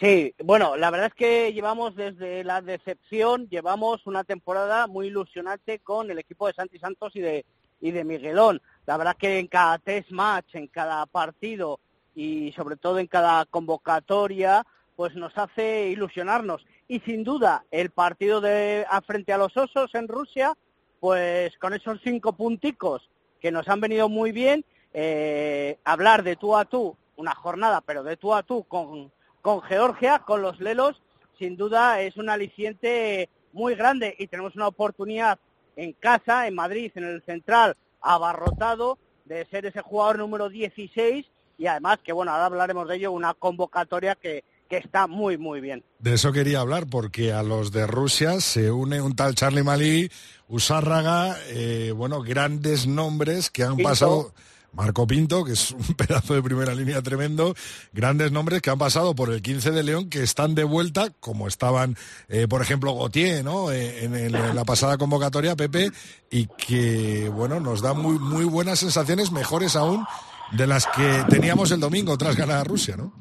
[0.00, 5.78] Sí, bueno, la verdad es que llevamos desde la decepción, llevamos una temporada muy ilusionante
[5.80, 7.44] con el equipo de Santi Santos y de,
[7.82, 8.62] y de Miguelón.
[8.86, 11.78] La verdad que en cada test match, en cada partido
[12.14, 16.64] y sobre todo en cada convocatoria, pues nos hace ilusionarnos.
[16.88, 20.56] Y sin duda, el partido de a frente a los osos en Rusia,
[20.98, 23.10] pues con esos cinco punticos
[23.46, 28.02] que nos han venido muy bien, eh, hablar de tú a tú, una jornada, pero
[28.02, 31.00] de tú a tú con, con Georgia, con los Lelos,
[31.38, 34.16] sin duda es un aliciente muy grande.
[34.18, 35.38] Y tenemos una oportunidad
[35.76, 41.24] en casa, en Madrid, en el central, abarrotado, de ser ese jugador número 16
[41.56, 45.60] y además que, bueno, ahora hablaremos de ello, una convocatoria que, que está muy, muy
[45.60, 45.84] bien.
[45.98, 50.10] De eso quería hablar, porque a los de Rusia se une un tal Charlie Malí,
[50.48, 53.88] Usárraga, eh, bueno, grandes nombres que han Pinto.
[53.90, 54.34] pasado.
[54.72, 57.54] Marco Pinto, que es un pedazo de primera línea tremendo,
[57.94, 61.48] grandes nombres que han pasado por el 15 de León, que están de vuelta, como
[61.48, 61.96] estaban,
[62.28, 63.70] eh, por ejemplo, Gautier, ¿no?
[63.72, 65.90] Eh, en, el- en la pasada convocatoria, Pepe,
[66.30, 70.04] y que, bueno, nos da muy, muy buenas sensaciones, mejores aún
[70.52, 73.14] de las que teníamos el domingo tras ganar a Rusia, ¿no?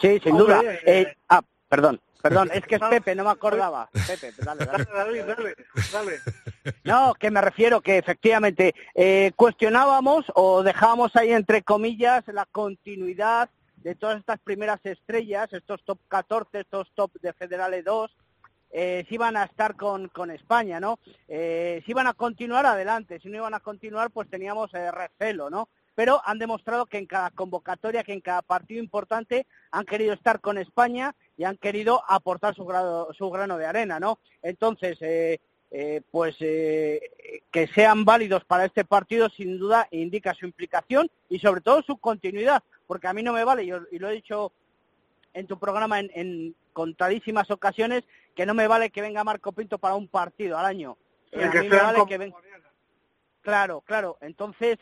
[0.00, 0.60] Sí, sin duda.
[0.62, 3.88] eh, Eh, ah, perdón, perdón, es que es Pepe, no me acordaba.
[4.06, 4.84] Pepe, dale, dale.
[5.24, 5.54] Dale,
[5.92, 6.18] dale.
[6.84, 13.50] No, que me refiero que efectivamente eh, cuestionábamos o dejábamos ahí entre comillas la continuidad
[13.76, 18.10] de todas estas primeras estrellas, estos top 14, estos top de Federale 2,
[18.70, 20.98] eh, si iban a estar con, con España, ¿no?
[21.28, 25.68] Eh, si iban a continuar adelante, si no iban a continuar, pues teníamos recelo, ¿no?
[25.98, 30.40] Pero han demostrado que en cada convocatoria, que en cada partido importante han querido estar
[30.40, 32.64] con España y han querido aportar su,
[33.18, 34.20] su grano de arena, ¿no?
[34.40, 35.40] Entonces, eh,
[35.72, 37.00] eh, pues eh,
[37.50, 41.96] que sean válidos para este partido sin duda indica su implicación y sobre todo su
[41.96, 44.52] continuidad, porque a mí no me vale, y lo he dicho
[45.34, 48.04] en tu programa en, contadísimas ocasiones,
[48.36, 50.96] que no me vale que venga Marco Pinto para un partido al año.
[53.42, 54.16] Claro, claro.
[54.20, 54.78] Entonces,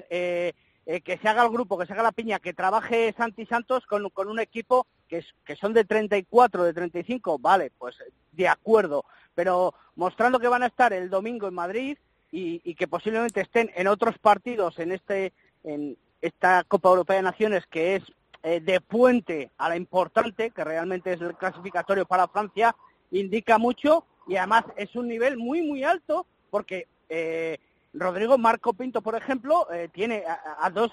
[0.89, 3.85] eh, que se haga el grupo, que se haga la piña, que trabaje Santi Santos
[3.87, 7.97] con, un equipo que, es, que son de 34, de 35, vale, pues
[8.31, 9.05] de acuerdo.
[9.35, 11.99] Pero mostrando que van a estar el domingo en Madrid
[12.31, 15.33] y, que posiblemente estén en otros partidos en este
[15.65, 18.03] en esta Copa Europea de Naciones que es
[18.43, 22.77] eh, de puente a la importante, que realmente es el clasificatorio para Francia,
[23.11, 27.59] indica mucho y además es un nivel muy muy alto porque eh,
[27.97, 30.23] Rodrigo Marco Pinto, por ejemplo, eh, tiene
[30.61, 30.93] a, dos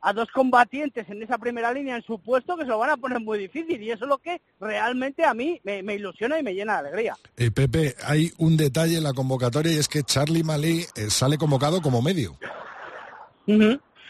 [0.00, 2.96] a dos combatientes en esa primera línea en su puesto que se lo van a
[2.96, 6.54] poner muy difícil y eso es lo que realmente a mí me, ilusiona y me
[6.54, 7.16] llena de alegría.
[7.36, 11.38] Eh, Pepe, hay un detalle en la convocatoria y es que Charlie Malí eh, sale
[11.38, 12.36] convocado como medio.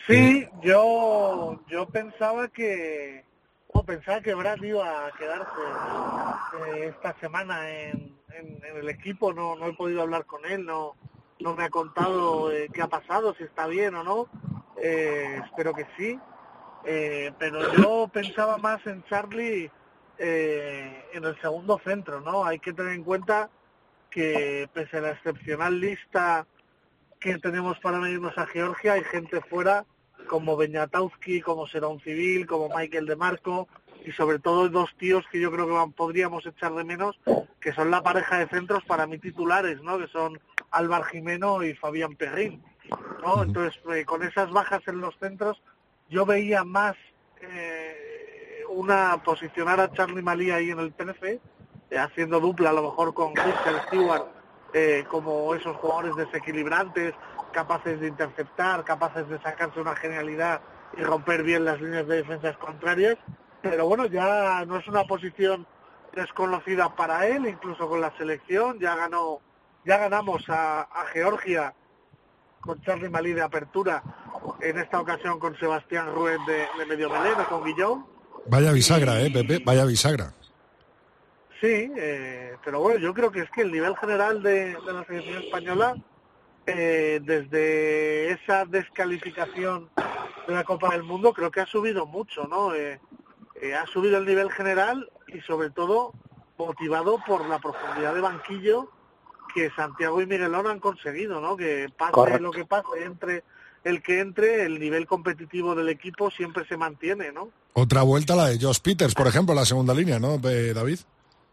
[0.07, 3.25] Sí, yo yo pensaba que
[3.69, 5.61] o pensaba que Brad iba a quedarse
[6.67, 8.13] eh, esta semana en,
[8.77, 10.97] el equipo, no, no he podido hablar con él, no,
[11.43, 14.29] no me ha contado qué ha pasado, si está bien o no
[14.77, 16.19] eh, espero que sí,
[16.85, 19.71] eh, pero yo pensaba más en Charlie
[20.19, 22.45] eh, en el segundo centro, ¿no?
[22.45, 23.51] Hay que tener en cuenta
[24.11, 26.47] que pese a la excepcional lista
[27.21, 29.87] que tenemos para medirnos a Georgia, hay gente fuera
[30.27, 33.69] como Beñatowski, como Serón Civil, como Michael de Marco
[34.05, 37.19] y sobre todo dos tíos que yo creo que podríamos echar de menos,
[37.61, 39.99] que son la pareja de centros para mí titulares, ¿no?
[39.99, 42.63] Que son Álvar Jimeno y Fabián Perrín.
[43.23, 43.43] ¿no?
[43.43, 45.63] Entonces, eh, con esas bajas en los centros,
[46.09, 46.97] yo veía más
[47.41, 51.41] eh, una posicionar a Charlie Malí ahí en el TNF, eh,
[51.99, 54.27] haciendo dupla a lo mejor con Christian Stewart,
[55.09, 57.13] como esos jugadores desequilibrantes,
[57.53, 60.63] capaces de interceptar, capaces de sacarse una genialidad
[60.97, 63.19] y romper bien las líneas de defensas contrarias.
[63.63, 65.67] Pero bueno, ya no es una posición
[66.15, 69.41] desconocida para él, incluso con la selección, ya ganó,
[69.85, 71.73] ya ganamos a Georgia
[72.63, 74.03] con Charlie Malí de apertura,
[74.61, 78.07] en esta ocasión con Sebastián Ruiz de, medio meleno, con Guillón.
[78.47, 79.61] Vaya bisagra, ¿eh, Pepe?
[79.65, 80.33] Vaya bisagra.
[81.61, 85.43] Sí, eh, pero bueno, yo creo que es que el nivel general de, la selección
[85.43, 85.97] española,
[86.67, 89.91] eh, desde esa descalificación
[90.47, 92.75] de la Copa del Mundo, creo que ha subido mucho, ¿no?
[92.75, 93.01] Eh,
[93.77, 96.13] ha subido el nivel general y sobre todo
[96.59, 98.89] motivado por la profundidad de banquillo
[99.55, 101.57] que Santiago y Miguelón han conseguido, ¿no?
[101.57, 103.45] Que pase lo que pase, entre
[103.85, 107.51] el que entre, el nivel competitivo del equipo siempre se mantiene, ¿no?
[107.75, 111.01] Otra vuelta la de Josh Peters, por ejemplo, la segunda línea, ¿no, David?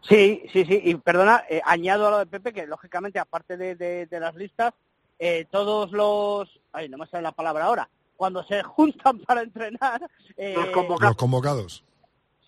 [0.02, 0.80] Sí, sí, sí.
[0.84, 4.72] Y perdona, eh, añado a lo de Pepe que, lógicamente, aparte de, las listas,
[5.18, 6.48] eh, todos los...
[6.72, 7.88] Ay, no me sale la palabra ahora.
[8.16, 10.02] Cuando se juntan para entrenar...
[10.36, 11.84] Eh, los convocados.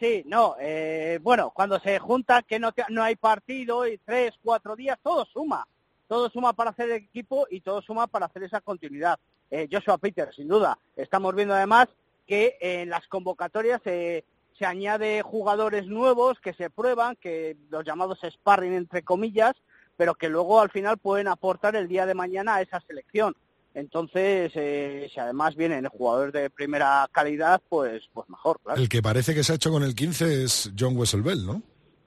[0.03, 4.75] Sí, no, eh, bueno, cuando se junta que no, no hay partido y tres, cuatro
[4.75, 5.65] días, todo suma.
[6.09, 9.21] Todo suma para hacer el equipo y todo suma para hacer esa continuidad.
[9.49, 10.77] Eh, Joshua Peter, sin duda.
[10.97, 11.87] Estamos viendo además
[12.27, 14.25] que en las convocatorias se
[14.67, 19.55] añade jugadores nuevos que se prueban, que los llamados sparring entre comillas,
[19.97, 23.37] pero que luego al final pueden aportar el día de mañana a esa selección.
[23.75, 29.35] Entonces, eh, si además vienen jugadores de primera calidad, pues, pues mejor, El que parece
[29.35, 31.63] que se ha hecho con el 15 es John Wesselbell, ¿no?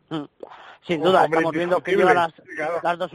[0.09, 0.25] Mm.
[0.87, 3.11] Sin duda, estamos viendo que lleva las, dos,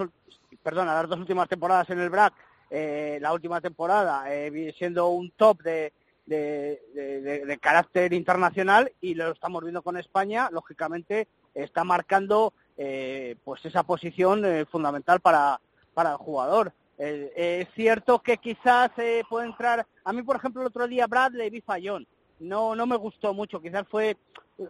[0.62, 2.34] perdona, las dos últimas temporadas en el BRAC,
[2.68, 5.92] eh, la última temporada eh, siendo un top de,
[6.26, 13.83] de, carácter internacional y lo estamos viendo con España, lógicamente está marcando eh, pues esa
[13.83, 15.60] posición fundamental para,
[15.94, 16.72] para el jugador.
[17.03, 21.07] Eh, es cierto que quizás eh, puede entrar, a mí por ejemplo el otro día
[21.07, 22.07] Bradley vi fallón,
[22.40, 24.19] no, no me gustó mucho, quizás fue
[24.59, 24.69] eh,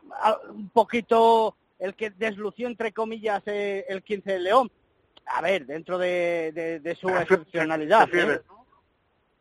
[0.48, 4.70] un poquito el que deslució entre comillas el 15 de León.
[5.26, 8.08] A ver, dentro de, su excepcionalidad.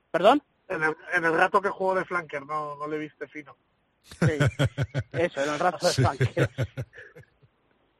[0.10, 0.42] ¿Perdón?
[0.68, 3.56] En el, rato que jugó de flanker, no, no le viste fino.
[4.02, 4.34] Sí,
[5.12, 6.50] eso, en el rato de flanker.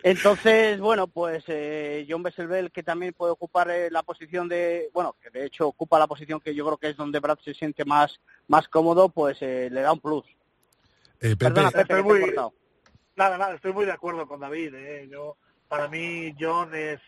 [0.02, 5.16] Entonces, bueno, pues eh, John Besselbel, que también puede ocupar eh, la posición de, bueno,
[5.22, 7.84] que de hecho ocupa la posición que yo creo que es donde Brad se siente
[7.84, 10.26] más, más cómodo, pues eh, le da un plus.
[11.20, 12.34] Eh, Pepe, estoy muy,
[13.18, 14.74] nada, nada, estoy muy de acuerdo con David.
[15.10, 15.36] Yo,
[15.68, 17.02] para mí, John es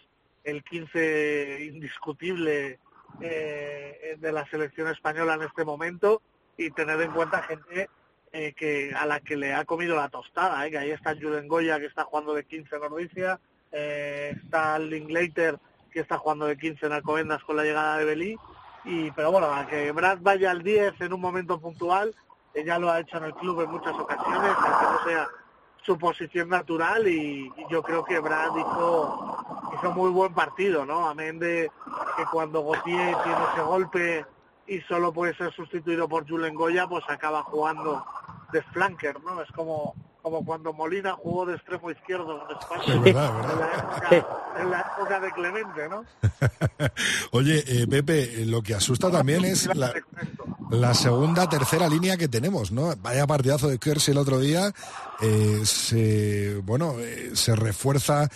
[0.43, 2.79] el 15 indiscutible
[3.19, 6.21] de la selección española en este momento
[6.57, 7.89] y tener en cuenta gente
[8.33, 10.71] eh, que a la que le ha comido la tostada, ¿eh?
[10.71, 13.39] que ahí está Julen Goya que está jugando de 15 en Nordicia,
[13.71, 15.59] eh, está Linklater
[15.91, 18.37] que está jugando de 15 en Alcobendas con la llegada de Belí,
[18.85, 22.15] y pero bueno, a que Brad vaya al 10 en un momento puntual,
[22.65, 25.27] ya lo ha hecho en el club en muchas ocasiones, aunque no sea
[25.83, 31.07] su posición natural y, yo creo que Brad hizo, hizo muy buen partido, ¿no?
[31.07, 31.71] Amén de
[32.17, 34.25] que cuando Gautier tiene ese golpe
[34.67, 38.05] y solo puede ser sustituido por Julen Goya, pues acaba jugando
[38.51, 39.41] de flanker, ¿no?
[39.41, 42.93] Es como como cuando Molina jugó de extremo izquierdo en España
[44.59, 46.05] En, la época, de Clemente, ¿no?
[47.31, 49.67] Oye, eh, Pepe, lo que asusta también es
[50.69, 52.93] la, segunda, tercera línea que tenemos, ¿no?
[52.97, 54.71] Vaya partidazo de Kersey el otro día,
[55.21, 58.29] eh, se, bueno, eh, se refuerza,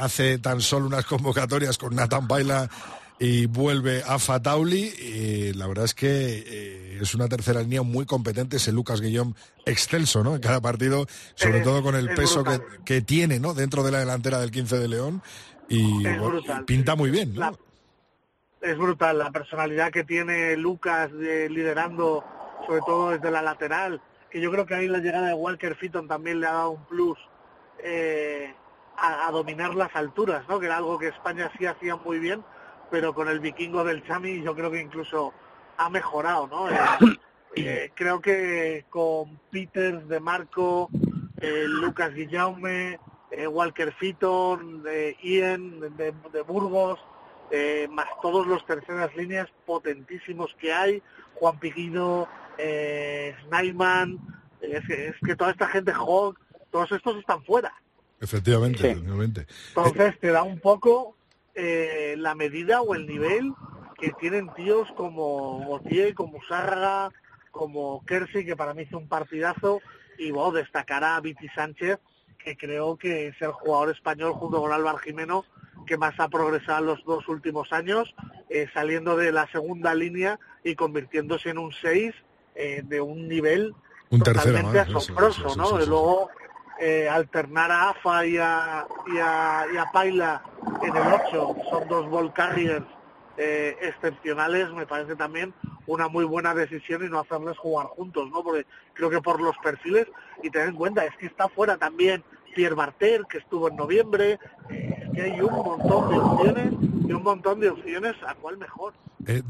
[0.00, 2.68] hace tan solo unas convocatorias con Nathan Baila
[3.18, 4.92] y vuelve a Fatauli.
[4.98, 6.08] Y la verdad es que
[6.46, 10.34] eh, es una tercera línea muy competente, ese Lucas Guillón excelso, ¿no?
[10.34, 12.44] En cada partido, sobre todo con el peso
[12.84, 13.54] que, tiene, ¿no?
[13.54, 15.22] Dentro de la delantera del 15 de León.
[15.68, 16.04] Y,
[16.66, 17.58] pinta muy bien, ¿no?
[18.60, 22.24] es brutal la personalidad que tiene Lucas liderando,
[22.66, 24.00] sobre todo desde la lateral,
[24.30, 26.84] que yo creo que ahí la llegada de Walker Fitton también le ha dado un
[26.86, 27.18] plus
[27.78, 28.52] eh,
[28.96, 30.58] a, a, dominar las alturas, ¿no?
[30.58, 32.42] Que era algo que España sí hacía muy bien
[32.90, 35.32] pero con el vikingo del Chami yo creo que incluso
[35.76, 36.68] ha mejorado, ¿no?
[37.58, 40.90] Eh, eh, creo que con Peters de Marco,
[41.40, 43.00] eh, Lucas Guillaume,
[43.48, 44.84] Walker Fitton,
[45.22, 47.00] Ian de, Burgos,
[47.88, 51.02] más todos los terceras líneas potentísimos que hay,
[51.36, 52.28] Juan Piquido,
[53.46, 54.18] Snaiman,
[54.60, 54.84] es,
[55.24, 56.38] que toda esta gente, Hawk,
[56.70, 57.72] todos estos están fuera.
[58.20, 59.46] Efectivamente, efectivamente.
[59.68, 61.16] Entonces te da un poco
[61.56, 63.52] eh, la medida o el nivel
[63.98, 67.10] que tienen tíos como Gautier, como Sárraga,
[67.50, 69.80] como Kersey, que para mí hizo un partidazo,
[70.18, 71.98] y bueno, destacará a Viti Sánchez,
[72.38, 75.44] que creo que es el jugador español junto con Álvaro Jimeno
[75.86, 78.14] que más ha progresado en los dos últimos años,
[78.50, 82.14] eh, saliendo de la segunda línea y convirtiéndose en un 6
[82.54, 83.74] eh, de un nivel
[84.10, 85.80] totalmente asombroso, ¿no?
[85.80, 86.28] y luego
[86.78, 90.42] eh, alternar a AFA y a, y a, Paila
[90.82, 92.84] en el 8, son dos ball carriers
[93.38, 95.54] eh, excepcionales, me parece también
[95.86, 98.42] una muy buena decisión y no hacerles jugar juntos, ¿no?
[98.42, 100.06] Porque creo que por los perfiles,
[100.42, 102.22] y tener en cuenta, es que está fuera también
[102.54, 106.72] Pierre Barter, que estuvo en noviembre, eh, es que hay un montón de opciones
[107.08, 108.92] y un montón de opciones a cuál mejor.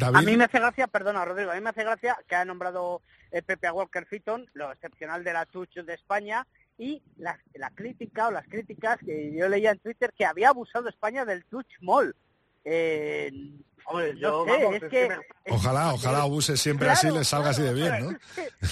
[0.00, 3.02] A mí me hace gracia, perdona Rodrigo, a mí me hace gracia que ha nombrado
[3.30, 6.46] Pepe Walker Fitton, lo excepcional de la Touch de España,
[6.78, 10.88] y la, la, crítica o las críticas que yo leía en Twitter que había abusado
[10.88, 12.14] España del touch mall.
[12.64, 13.32] Eh,
[15.48, 18.18] ojalá, ojalá abuse siempre así, le salga así de bien, ¿no?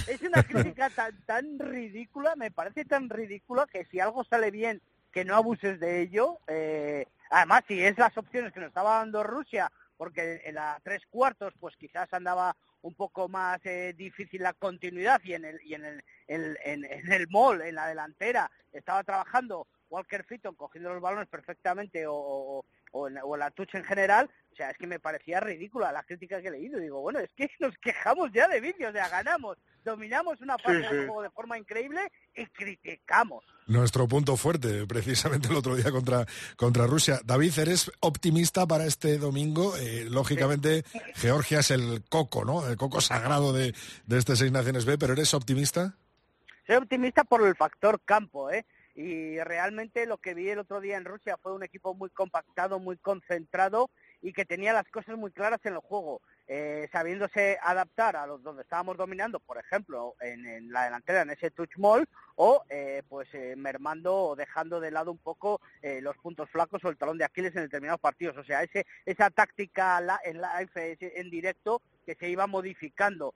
[0.09, 4.83] Es, una crítica tan, tan ridícula, me parece tan ridícula que si algo sale bien,
[5.13, 6.39] que no abuses de ello.
[6.49, 11.03] Eh, además, si es las opciones que nos estaba dando Rusia, porque en la tres
[11.07, 15.75] cuartos, pues quizás andaba un poco más eh, difícil la continuidad y en el y
[15.75, 21.29] en el, en, el mall, en la delantera, estaba trabajando Walker Fitton cogiendo los balones
[21.29, 25.93] perfectamente o, o, en, la touch en general, o sea, es que me parecía ridícula
[25.93, 26.81] la crítica que he leído.
[26.81, 30.81] Digo, bueno, es que nos quejamos ya de vídeos, o sea, ganamos, dominamos una parte
[30.81, 32.01] del juego de forma increíble
[32.35, 33.45] y criticamos.
[33.69, 36.27] Nuestro punto fuerte, precisamente el otro día contra,
[36.57, 37.21] contra Rusia.
[37.25, 39.77] David, ¿eres optimista para este domingo?
[39.77, 40.83] Eh, lógicamente,
[41.15, 42.67] Georgia es el coco, ¿no?
[42.67, 43.75] El coco sagrado de,
[44.07, 45.97] de este Seis Naciones B, pero ¿eres optimista?
[46.67, 48.67] Soy optimista por el factor campo, ¿eh?
[48.95, 52.79] Y realmente lo que vi el otro día en Rusia fue un equipo muy compactado,
[52.79, 53.91] muy concentrado
[54.23, 58.43] y que tenía las cosas muy claras en el juego, eh, sabiéndose adaptar a los
[58.43, 63.29] donde estábamos dominando, por ejemplo, en, la delantera, en ese touch mall, o eh, pues
[63.35, 65.61] eh, mermando o dejando de lado un poco
[66.01, 68.37] los puntos flacos o el talón de Aquiles en determinados partidos.
[68.39, 73.35] O sea, ese, esa táctica en live, en directo, que se iba modificando.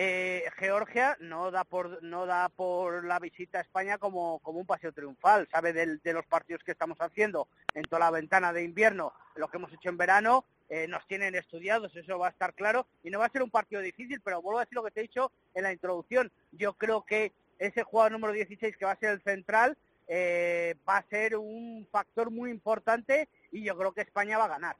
[0.00, 4.64] Eh, Georgia no da por no da por la visita a España como, como un
[4.64, 9.12] paseo triunfal, sabe de los partidos que estamos haciendo en toda la ventana de invierno,
[9.34, 12.86] lo que hemos hecho en verano, eh, nos tienen estudiados, eso va a estar claro,
[13.02, 15.00] y no va a ser un partido difícil, pero vuelvo a decir lo que te
[15.00, 19.00] he dicho en la introducción, yo creo que ese jugador número 16 que va a
[19.00, 19.76] ser el central
[20.06, 24.48] eh, va a ser un factor muy importante y yo creo que España va a
[24.48, 24.76] ganar.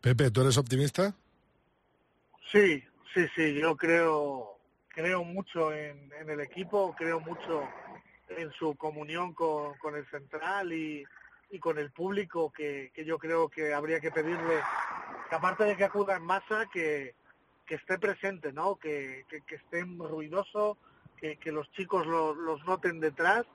[0.00, 1.12] Pepe, ¿tú eres optimista?
[2.52, 4.59] Sí, sí, sí, yo creo
[5.00, 7.62] creo mucho en, el equipo, creo mucho
[8.28, 11.04] en su comunión con, el central y,
[11.58, 14.60] con el público, que, yo creo que habría que pedirle,
[15.28, 17.14] que aparte de que acuda en masa, que,
[17.66, 18.76] que esté presente, ¿no?
[18.76, 20.76] Que, que, que esté ruidoso,
[21.16, 23.46] que, que los chicos lo- los noten detrás.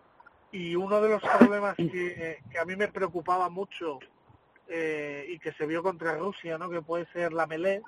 [0.52, 4.00] Y uno de los problemas que, que a mí me preocupaba mucho
[4.68, 6.70] eh, y que se vio contra Rusia, ¿no?
[6.70, 7.82] Que puede ser la Melé.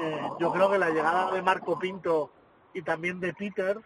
[0.00, 2.32] eh, yo creo que la llegada de Marco Pinto
[2.74, 3.80] y también de Peters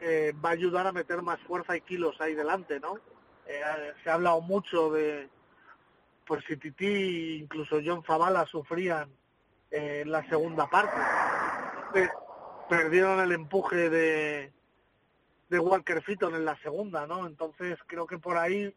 [0.00, 2.98] eh, va a ayudar a meter más fuerza y kilos ahí delante, ¿no?
[3.46, 3.60] Eh,
[4.02, 5.28] se ha hablado mucho de,
[6.26, 9.08] pues si Titi, incluso John Zavala sufrían
[9.70, 10.96] eh, en la segunda parte.
[12.68, 14.52] Perdieron el empuje de,
[15.48, 17.26] de Walker Fitton en la segunda, ¿no?
[17.26, 18.74] Entonces creo que por ahí,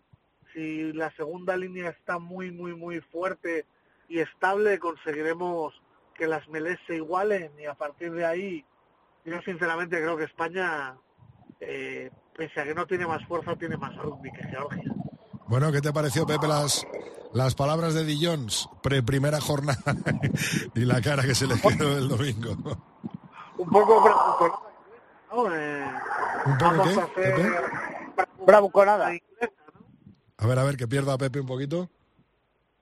[0.54, 3.66] si la segunda línea está muy, muy, muy fuerte
[4.08, 5.74] y estable, conseguiremos
[6.14, 8.66] que las melés se igualen y a partir de ahí,
[9.26, 10.96] yo sinceramente creo que España,
[11.60, 14.92] eh, pese a que no tiene más fuerza, tiene más rugby que Georgia.
[15.48, 16.86] Bueno, ¿qué te pareció, Pepe, las,
[17.34, 19.80] las palabras de Di Jones, pre primera jornada
[20.76, 22.56] y la cara que se le quedó el domingo?
[23.58, 24.60] Un poco bravuconada,
[25.32, 25.56] ¿no?
[25.56, 25.86] Eh,
[26.46, 27.52] ¿Un poco vamos qué, a hacer Pepe?
[28.46, 29.54] bravuconada inglesa,
[30.38, 31.90] A ver, a ver, que pierda a Pepe un poquito.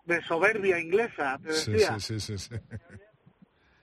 [0.06, 2.00] de soberbia inglesa, te Sí, decía.
[2.00, 2.56] sí, sí, sí, sí.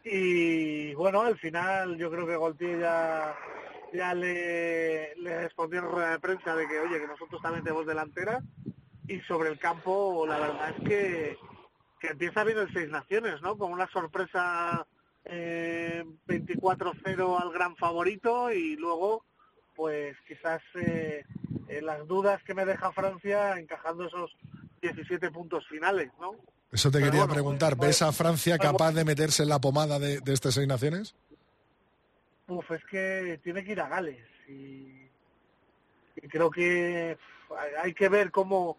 [0.05, 3.35] Y bueno, al final yo creo que Goltier ya,
[3.93, 8.43] ya le, respondió en rueda de prensa de que, oye, que nosotros también tenemos delantera.
[9.09, 11.39] Y sobre el campo, la verdad es que,
[12.01, 13.57] que empieza bien el Seis Naciones, ¿no?
[13.57, 14.87] Con una sorpresa
[15.25, 19.25] eh, 24-0 al gran favorito y luego,
[19.75, 21.25] pues quizás eh,
[21.69, 24.37] eh, las dudas que me deja Francia encajando esos
[24.83, 26.37] 17 puntos finales, ¿no?
[26.75, 27.77] Eso te Pero quería bueno, preguntar.
[27.77, 30.67] pues, ¿Ves a Francia pues, capaz de meterse en la pomada de, de estas seis
[30.67, 31.15] naciones?
[32.49, 35.09] Uf, es que tiene que ir a Gales y,
[36.17, 37.17] y creo que
[37.81, 38.77] hay- que ver cómo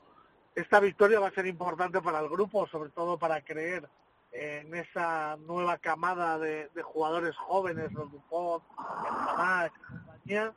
[0.55, 3.87] esta victoria va a ser importante para el grupo, sobre todo para creer
[4.33, 10.53] en esa nueva camada de, de jugadores jóvenes, los Dupont, Benzema, compañía,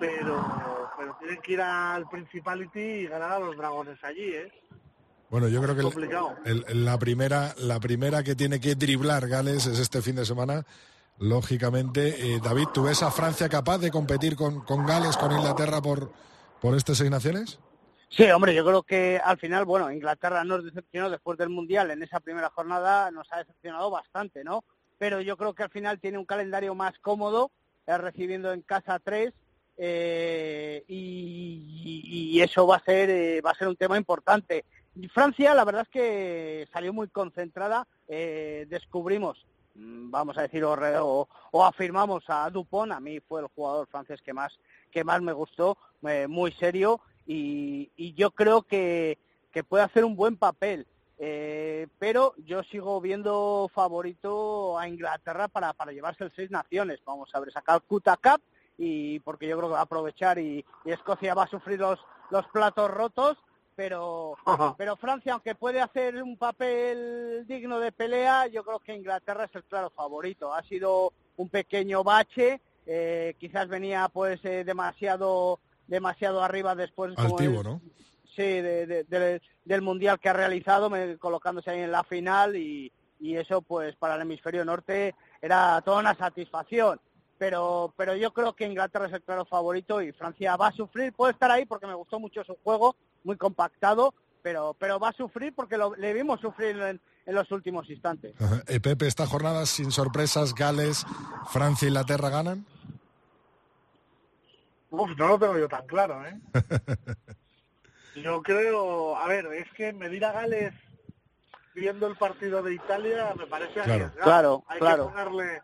[0.00, 4.52] pero, pero tienen que ir al Principality y ganar a los dragones allí, ¿eh?
[5.28, 5.82] Bueno, yo creo que
[6.44, 10.24] el- el- la primera la primera que tiene que driblar Gales es este fin de
[10.24, 10.64] semana.
[11.18, 15.80] Lógicamente, Eh, David, ¿tú ves a Francia capaz de competir con, con Gales, con Inglaterra
[15.80, 16.12] por,
[16.60, 17.58] por estas seis naciones?
[18.10, 22.02] Sí, hombre, yo creo que al final, bueno, Inglaterra nos decepcionó después del Mundial en
[22.02, 24.62] esa primera jornada, nos ha decepcionado bastante, ¿no?
[24.98, 27.50] Pero yo creo que al final tiene un calendario más cómodo,
[27.86, 29.32] eh, recibiendo en casa tres,
[29.78, 34.64] eh, y eso va a ser eh, va a ser un tema importante.
[35.12, 39.44] Francia, la verdad es que salió muy concentrada, eh, descubrimos,
[39.74, 44.22] mm, vamos a decir, o, o- afirmamos a Dupont, a mí fue el jugador francés
[44.22, 44.58] que más
[44.90, 45.76] que más me gustó,
[46.08, 49.18] eh, muy serio, y, yo creo que,
[49.52, 50.86] que puede hacer un buen papel.
[51.18, 57.00] Eh, pero yo sigo viendo favorito a Inglaterra para, para llevarse el Seis Naciones.
[57.06, 58.42] Vamos a ver, sacar Calcutta Cup
[58.78, 61.98] y porque yo creo que va a aprovechar y, y Escocia va a sufrir los,
[62.30, 63.38] los platos rotos,
[63.76, 64.34] pero,
[64.76, 69.54] pero Francia, aunque puede hacer un papel digno de pelea, yo creo que Inglaterra es
[69.54, 70.52] el claro favorito.
[70.54, 77.38] Ha sido un pequeño bache, eh, quizás venía pues eh, demasiado demasiado arriba después como
[77.38, 77.80] Altivo, ¿no?
[78.34, 82.56] sí, de- de- de- del mundial que ha realizado, me- colocándose ahí en la final
[82.56, 87.00] y, y eso pues para el hemisferio norte era toda una satisfacción.
[87.38, 91.12] Pero, pero yo creo que Inglaterra es el claro favorito y Francia va a sufrir,
[91.12, 92.96] puede estar ahí porque me gustó mucho su juego,
[93.26, 97.50] muy compactado, pero, pero va a sufrir porque lo, le vimos sufrir en, en los
[97.50, 98.34] últimos instantes.
[98.40, 98.62] Ajá.
[98.68, 101.04] Eh, Pepe, esta jornada sin sorpresas, Gales,
[101.50, 102.64] Francia e Inglaterra ganan.
[104.90, 106.38] Uf, no lo tengo yo tan claro, ¿eh?
[108.22, 110.72] Yo creo, a ver, es que medir a Gales
[111.74, 113.92] viendo el partido de Italia me parece Claro.
[113.92, 114.22] arriesgado.
[114.24, 115.06] Claro, hay claro.
[115.08, 115.62] Que ponerle,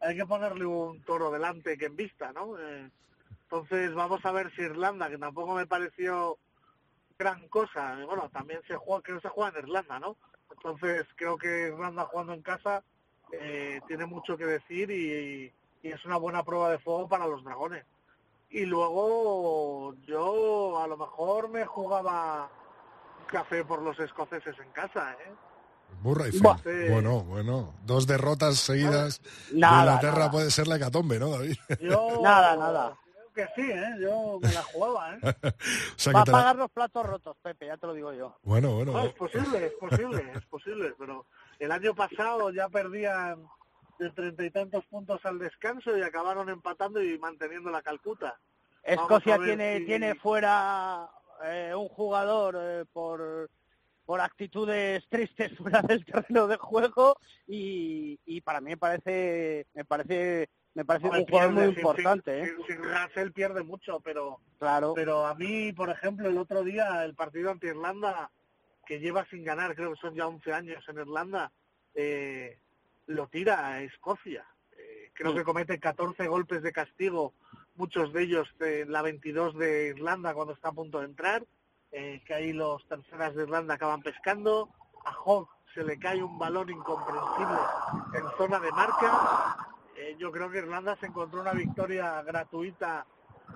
[0.00, 2.58] hay que ponerle un toro delante que en vista, ¿no?
[2.58, 2.90] Eh,
[3.44, 6.36] entonces vamos a ver si Irlanda, que tampoco me pareció
[7.18, 10.16] gran cosa, bueno, también se juega, creo que se juega en Irlanda, ¿no?
[10.50, 12.82] Entonces creo que Irlanda jugando en casa
[13.32, 15.52] eh, tiene mucho que decir y,
[15.82, 17.84] y es una buena prueba de fuego para los dragones.
[18.50, 22.50] Y luego yo a lo mejor me jugaba
[23.20, 25.32] un café por los escoceses en casa, ¿eh?
[26.02, 26.58] Burra y Buah.
[26.58, 26.90] Sí.
[26.90, 27.74] Bueno, bueno.
[27.84, 30.30] Dos derrotas seguidas de Inglaterra nada.
[30.30, 31.56] puede ser la hecatombe, ¿no, David?
[31.80, 32.96] Yo Nada, nada.
[33.34, 33.96] Que sí, ¿eh?
[34.00, 35.18] Yo me la jugaba, ¿eh?
[35.26, 38.12] o sea Va que a la- pagar los platos rotos, Pepe, ya te lo digo
[38.12, 38.36] yo.
[38.42, 38.92] Bueno, bueno.
[38.92, 41.26] No, es posible, es posible, es posible, pero
[41.58, 43.44] el año pasado ya perdían
[43.98, 48.38] de treinta y tantos puntos al descanso y acabaron empatando y manteniendo la Calcuta.
[48.84, 51.08] Escocia tiene, si- tiene fuera
[51.44, 53.50] eh, un jugador eh, por
[54.06, 57.16] por actitudes tristes fuera del terreno de juego
[57.48, 62.56] y, y para mí me parece me parece me parece un jugador muy importante ¿eh?
[62.66, 62.76] sin,
[63.14, 67.50] sin, pierde mucho pero claro pero a mí por ejemplo el otro día el partido
[67.50, 68.30] ante Irlanda
[68.86, 71.52] que lleva sin ganar creo que son ya 11 años en Irlanda
[71.94, 72.58] eh,
[73.06, 74.44] lo tira a Escocia
[74.76, 77.34] eh, creo que comete 14 golpes de castigo
[77.76, 81.44] muchos de ellos en la 22 de Irlanda cuando está a punto de entrar
[81.96, 84.68] eh, que ahí los terceras de Irlanda acaban pescando.
[85.04, 87.58] A Hogg se le cae un balón incomprensible
[88.14, 89.63] en zona de marca.
[90.14, 93.06] Eh, yo creo que Irlanda se encontró una victoria gratuita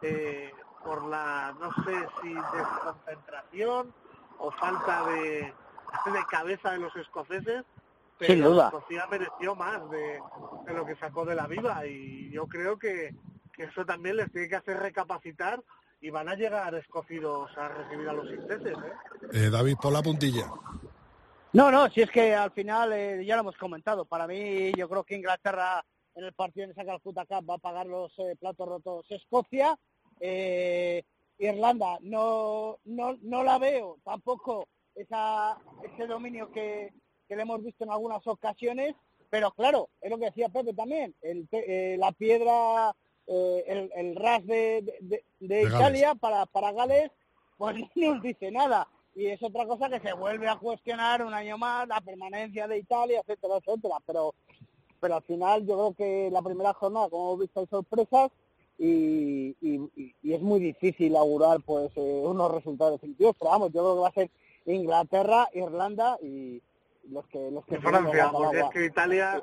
[0.02, 0.52] eh,
[0.84, 3.92] por la, no sé si desconcentración
[4.38, 7.64] o falta de, de cabeza de los escoceses.
[8.18, 8.66] Pero Sin duda.
[8.66, 10.20] Escocia mereció más de,
[10.66, 13.14] de, lo que sacó de la viva y yo creo que,
[13.52, 15.62] que eso también les tiene que hacer recapacitar
[16.00, 18.76] y van a llegar escogidos a recibir a los ingleses.
[18.76, 18.92] ¿eh?
[19.32, 20.50] Eh, David, por la puntilla.
[21.52, 24.04] No, no, si es que al final eh, ya lo hemos comentado.
[24.04, 25.84] Para mí, yo creo que Inglaterra
[26.18, 29.78] en el partido en esa Calcuta Cup va a pagar los eh, platos rotos Escocia.
[30.20, 31.04] Eh,
[31.38, 34.66] Irlanda no, no, no la veo tampoco
[34.96, 36.92] esa, ese dominio que,
[37.28, 38.96] que le hemos visto en algunas ocasiones.
[39.30, 42.94] Pero claro, es lo que decía Pepe también, el, eh, la piedra
[43.26, 47.10] eh, el, el RAS de, de, de, de Italia para, para Gales,
[47.58, 48.88] pues no nos dice nada.
[49.14, 52.78] Y es otra cosa que se vuelve a cuestionar un año más la permanencia de
[52.78, 53.96] Italia, etcétera, etcétera.
[54.06, 54.34] Pero,
[55.00, 58.30] pero al final yo creo que la primera jornada, como hemos visto, hay sorpresas
[58.78, 63.36] y, y, y es muy difícil augurar pues eh, unos resultados definitivos.
[63.38, 64.30] Pero vamos, yo creo que va a ser
[64.66, 66.62] Inglaterra, Irlanda y
[67.10, 67.50] los que...
[67.50, 69.42] Los que Francia, porque es que Italia...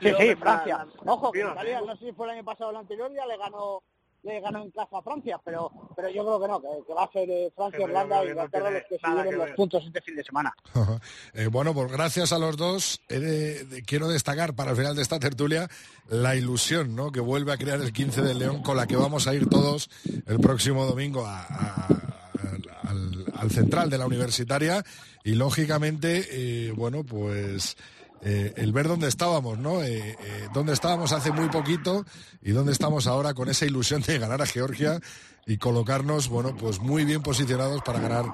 [0.00, 0.86] Sí, sí, Francia.
[1.04, 3.36] Ojo, que Italia, no sé si fue el año pasado o el anterior, ya le
[3.36, 3.82] ganó
[4.22, 7.04] le ganó en casa a Francia, pero pero yo creo que no, que, que va
[7.04, 10.24] a ser eh, Francia, Irlanda y Inglaterra los que lleven los puntos este fin de
[10.24, 10.54] semana.
[11.34, 13.00] eh, bueno, pues gracias a los dos.
[13.08, 15.68] De, de, quiero destacar para el final de esta tertulia
[16.08, 17.10] la ilusión ¿no?
[17.10, 19.90] que vuelve a crear el 15 de León con la que vamos a ir todos
[20.26, 24.84] el próximo domingo a, a, a, al, al, central de la universitaria
[25.24, 27.76] y lógicamente, eh, bueno, pues
[28.22, 29.82] eh, el ver dónde estábamos, ¿no?
[29.82, 32.04] Eh, eh, dónde estábamos hace muy poquito
[32.42, 35.00] y dónde estamos ahora con esa ilusión de ganar a Georgia
[35.46, 38.26] y colocarnos, bueno, pues muy bien posicionados para ganar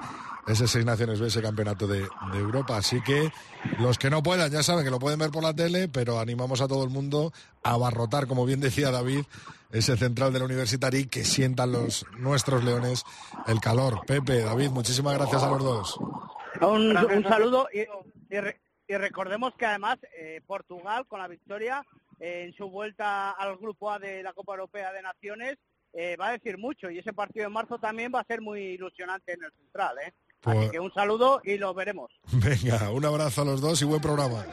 [0.47, 2.77] ese Seis Naciones B, ese campeonato de, Europa.
[2.77, 3.31] Así que
[3.79, 6.61] los que no puedan, ya saben que lo pueden ver por la tele, pero animamos
[6.61, 7.31] a todo el mundo
[7.63, 9.25] a abarrotar, como bien decía David,
[9.71, 13.03] ese central de la Universitaria que sientan los nuestros leones
[13.47, 14.01] el calor.
[14.05, 15.97] Pepe, David, muchísimas gracias a los dos.
[16.61, 18.39] Un, saludo y, y,
[18.87, 21.85] y, recordemos que además eh, Portugal con la victoria
[22.19, 25.57] eh, en su vuelta al grupo A de la Copa Europea de Naciones
[25.93, 28.61] eh, va a decir mucho y ese partido de marzo también va a ser muy
[28.61, 29.95] ilusionante en el central.
[30.05, 30.13] ¿eh?
[30.41, 30.57] Pues...
[30.57, 32.11] Así que un saludo y lo veremos.
[32.33, 34.45] Venga, un abrazo a los dos y buen programa.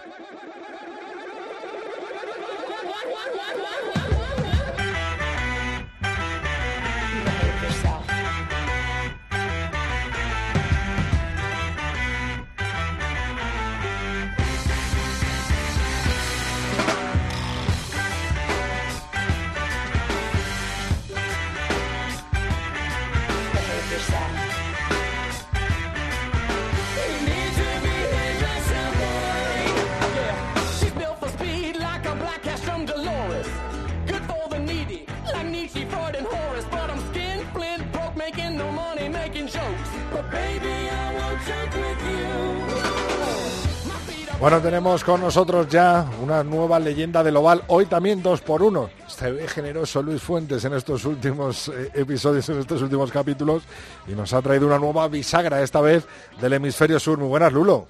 [44.41, 48.88] Bueno, tenemos con nosotros ya una nueva leyenda del oval, hoy también dos por uno.
[49.07, 53.64] Se ve generoso Luis Fuentes en estos últimos eh, episodios, en estos últimos capítulos,
[54.09, 56.07] y nos ha traído una nueva bisagra, esta vez
[56.41, 57.18] del hemisferio sur.
[57.18, 57.86] Muy buenas, Lulo.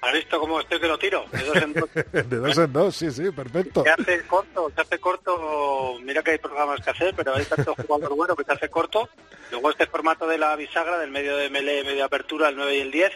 [0.00, 1.24] ¿Has visto cómo estoy que lo tiro?
[1.30, 1.90] De dos en dos.
[2.12, 3.84] de dos, en dos sí, sí, perfecto.
[3.84, 5.98] Se hace corto, se hace corto.
[6.02, 9.08] Mira que hay programas que hacer, pero hay tanto jugador bueno que se hace corto.
[9.52, 12.80] Luego este formato de la bisagra, del medio de melee, medio apertura, el 9 y
[12.80, 13.12] el 10,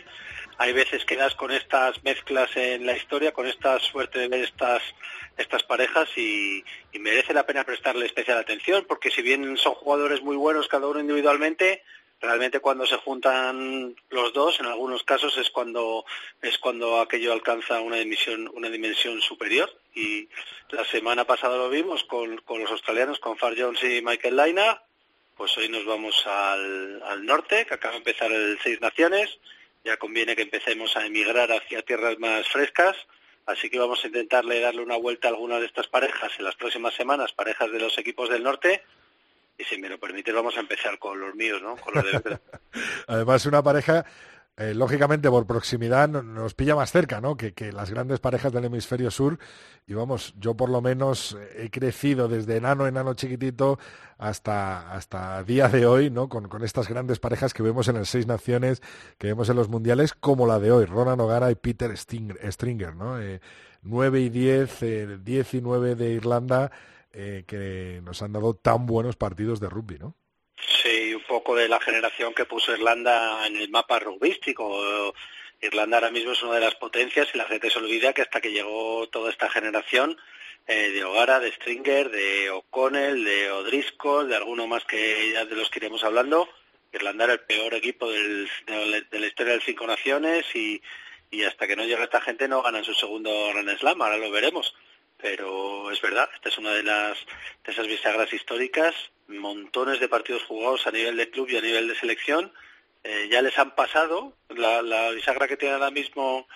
[0.58, 4.44] hay veces que das con estas mezclas en la historia, con esta suerte de ver
[4.44, 4.82] estas
[5.36, 10.22] estas parejas y, y, merece la pena prestarle especial atención porque si bien son jugadores
[10.22, 11.82] muy buenos cada uno individualmente,
[12.20, 16.04] realmente cuando se juntan los dos, en algunos casos es cuando
[16.40, 19.70] es cuando aquello alcanza una dimensión una dimensión superior.
[19.94, 20.28] Y
[20.70, 24.82] la semana pasada lo vimos con, con los australianos, con Far Jones y Michael Laina,
[25.36, 29.38] pues hoy nos vamos al, al norte, que acaba de empezar el Seis Naciones
[29.84, 32.96] ya conviene que empecemos a emigrar hacia tierras más frescas,
[33.46, 36.56] así que vamos a intentarle darle una vuelta a algunas de estas parejas en las
[36.56, 38.82] próximas semanas, parejas de los equipos del norte,
[39.58, 41.76] y si me lo permite vamos a empezar con los míos, ¿no?
[41.76, 42.38] Con los de
[43.06, 44.04] Además una pareja
[44.56, 47.36] eh, lógicamente por proximidad nos pilla más cerca, ¿no?
[47.36, 49.38] Que, las grandes parejas del hemisferio sur.
[49.86, 53.78] Y vamos, yo por lo menos he crecido desde enano, enano chiquitito
[54.16, 56.28] hasta, hasta día de hoy, ¿no?
[56.28, 58.80] Con, estas grandes parejas que vemos en el Seis Naciones,
[59.18, 63.18] que vemos en los mundiales, como la de hoy, Ronan O'Gara y Peter Stringer, ¿no?
[63.82, 66.70] 9 eh, y 10, eh, 10 y 9 de Irlanda,
[67.12, 70.14] eh, que nos han dado tan buenos partidos de rugby, ¿no?
[70.66, 75.14] Sí, un poco de la generación que puso Irlanda en el mapa rugbístico.
[75.60, 78.40] Irlanda ahora mismo es una de las potencias y la gente se olvida que hasta
[78.40, 80.16] que llegó toda esta generación
[80.66, 85.56] eh, de O'Gara, de Stringer, de O'Connell, de O'Driscoll, de alguno más que ya de
[85.56, 86.48] los que iremos hablando,
[86.92, 90.80] Irlanda era el peor equipo de, la historia del Cinco Naciones y,
[91.46, 94.74] hasta que no llega esta gente no ganan su segundo Grand Slam, ahora lo veremos
[95.24, 97.16] pero es verdad, esta es una de las
[97.64, 98.94] de esas bisagras históricas,
[99.26, 102.52] montones de partidos jugados a nivel de club y a nivel de selección,
[103.02, 106.46] eh, ya les han pasado la, bisagra que tiene ahora mismo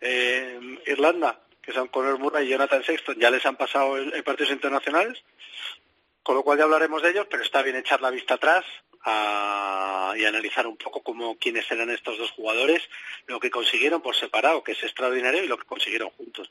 [0.00, 0.58] eh,
[0.88, 5.22] Irlanda, que son Conor Murray y Jonathan Sexton, ya les han pasado en, partidos internacionales,
[6.24, 8.64] con lo cual ya hablaremos de ellos, pero está bien echar la vista atrás
[10.16, 12.82] y analizar un poco cómo quiénes eran estos dos jugadores,
[13.28, 16.50] lo que consiguieron por separado, que es extraordinario, y lo que consiguieron juntos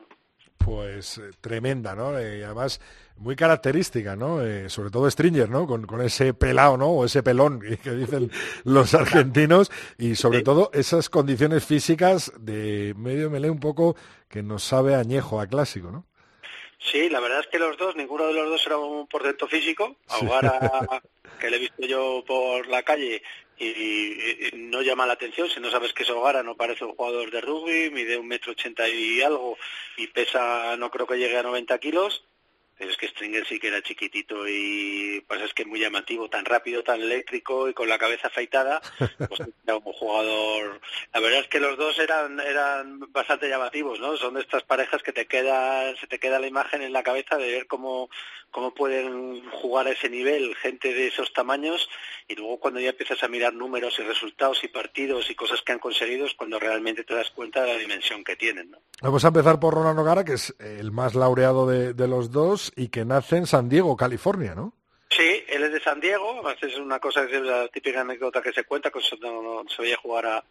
[0.67, 2.19] pues eh, tremenda, ¿no?
[2.19, 2.81] Eh, y además
[3.15, 4.43] muy característica, ¿no?
[4.43, 5.65] Eh, sobre todo Stringer, ¿no?
[5.65, 6.87] Con, ese pelado, ¿no?
[6.87, 8.29] O ese pelón que, dicen
[8.65, 13.95] los argentinos y sobre todo esas condiciones físicas de medio melé un poco
[14.27, 16.05] que nos sabe añejo a clásico, ¿no?
[16.79, 19.95] Sí, la verdad es que los dos, ninguno de los dos era un portento físico.
[20.09, 20.59] Ahora
[21.39, 23.23] que le he visto yo por la calle
[23.59, 27.31] y, no llama la atención si no sabes que es Hogara, no parece un jugador
[27.31, 29.57] de rugby, mide un metro ochenta y algo
[29.97, 32.23] y pesa, no creo que llegue a 90 kilos,
[32.77, 36.29] pero es que Stringer sí que era chiquitito y pues es que es muy llamativo,
[36.29, 38.81] tan rápido, tan eléctrico y con la cabeza afeitada,
[39.29, 40.79] pues era un jugador.
[41.11, 44.15] La verdad es que los dos eran eran bastante llamativos, ¿no?
[44.17, 47.37] Son de estas parejas que te queda se te queda la imagen en la cabeza
[47.37, 48.11] de ver cómo
[48.51, 51.89] cómo pueden jugar a ese nivel gente de esos tamaños
[52.27, 55.73] y luego cuando ya empiezas a mirar números y resultados y partidos y cosas que
[55.73, 58.79] han conseguido es cuando realmente te das cuenta de la dimensión que tienen, ¿no?
[59.01, 62.89] Vamos a empezar por Ronald Nogara, que es el más laureado de los dos y
[62.89, 64.73] que nace en San Diego, California, ¿no?
[65.09, 68.65] Sí, él es de San Diego, es una cosa, es la típica anécdota que se
[68.65, 70.43] cuenta, que no, se veía jugar a,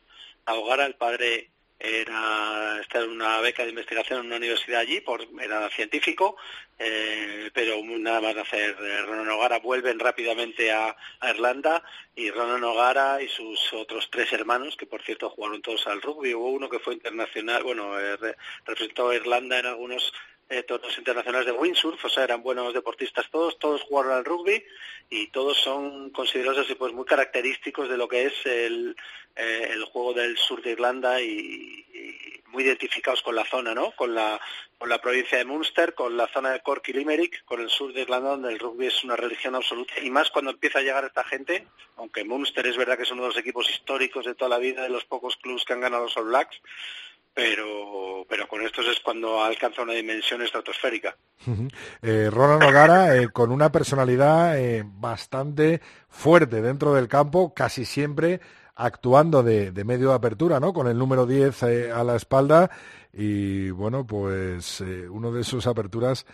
[0.47, 5.01] a Hogara, el padre era estar en una beca de investigación en una universidad allí,
[5.01, 6.37] por, era científico,
[6.79, 11.83] eh, pero nada más de hacer eh, Ronan O'Gara vuelven rápidamente a, Irlanda
[12.14, 16.35] y Ronan O'Gara y sus otros tres hermanos, que por cierto jugaron todos al rugby,
[16.35, 18.16] hubo uno que fue internacional, bueno, eh,
[18.64, 20.12] representó a Irlanda en algunos
[20.49, 24.62] eh, torneos internacionales de windsurf, o sea, eran buenos deportistas todos, todos jugaron al rugby
[25.11, 28.97] y todos son considerados así pues muy característicos de lo que es el,
[29.34, 31.84] eh, el juego del sur de Irlanda y,
[32.49, 33.90] muy identificados con la zona, ¿no?
[33.90, 34.40] Con la,
[34.78, 37.92] con la provincia de Munster, con la zona de Cork y Limerick, con el sur
[37.92, 41.05] de Irlanda donde el rugby es una religión absoluta y más cuando empieza a llegar
[41.05, 41.66] esta gente,
[41.97, 44.82] aunque Munster es verdad que es uno de los equipos históricos de toda la vida,
[44.84, 46.59] de los pocos clubs que han ganado los All Blacks,
[47.37, 51.18] pero, pero con estos es cuando alcanza una dimensión estratosférica.
[52.01, 58.41] eh, Ronald Nogara, eh, con una personalidad eh, bastante fuerte dentro del campo, casi siempre
[58.74, 60.72] actuando de, medio de apertura, ¿no?
[60.72, 62.70] Con el número 10 eh, a la espalda
[63.12, 66.24] y, bueno, pues uno de sus aperturas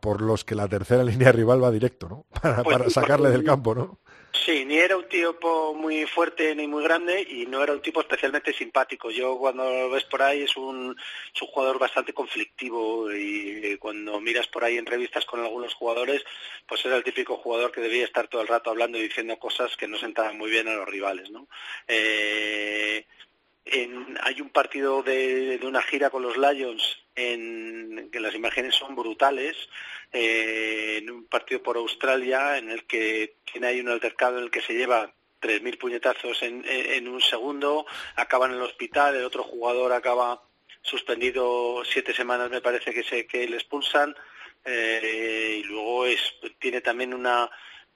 [0.00, 2.26] por los que la tercera línea rival va directo, ¿no?
[2.40, 3.98] Para, pues para sacarle del campo, ¿no?
[4.32, 8.00] Sí, ni era un tipo muy fuerte ni muy grande y no era un tipo
[8.00, 9.10] especialmente simpático.
[9.10, 10.96] Yo cuando lo ves por ahí es un,
[11.34, 16.24] es un jugador bastante conflictivo y cuando miras por ahí entrevistas con algunos jugadores,
[16.66, 19.76] pues era el típico jugador que debía estar todo el rato hablando y diciendo cosas
[19.76, 21.30] que no sentaban muy bien a los rivales.
[21.30, 21.48] ¿no?
[21.86, 23.06] Eh,
[24.20, 29.56] hay un partido de, una gira con los Lions en que las imágenes son brutales
[30.12, 34.50] eh, en un partido por Australia en el que tiene ahí un altercado en el
[34.50, 37.86] que se lleva 3.000 puñetazos en, un segundo,
[38.16, 40.42] acaba en el hospital, el otro jugador acaba
[40.82, 44.16] suspendido siete semanas, me parece que, se, que le expulsan,
[44.64, 46.20] eh, y luego es,
[46.58, 47.48] tiene también una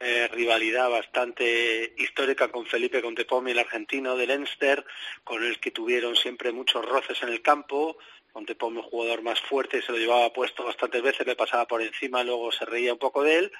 [0.04, 4.84] eh, rivalidad bastante histórica con Felipe Contepomi, el argentino de Leinster,
[5.22, 7.98] con el que tuvieron siempre muchos roces en el campo.
[8.32, 12.24] Contepomi, un jugador más fuerte, se lo llevaba puesto bastantes veces, le pasaba por encima,
[12.24, 13.52] luego se reía un poco de él.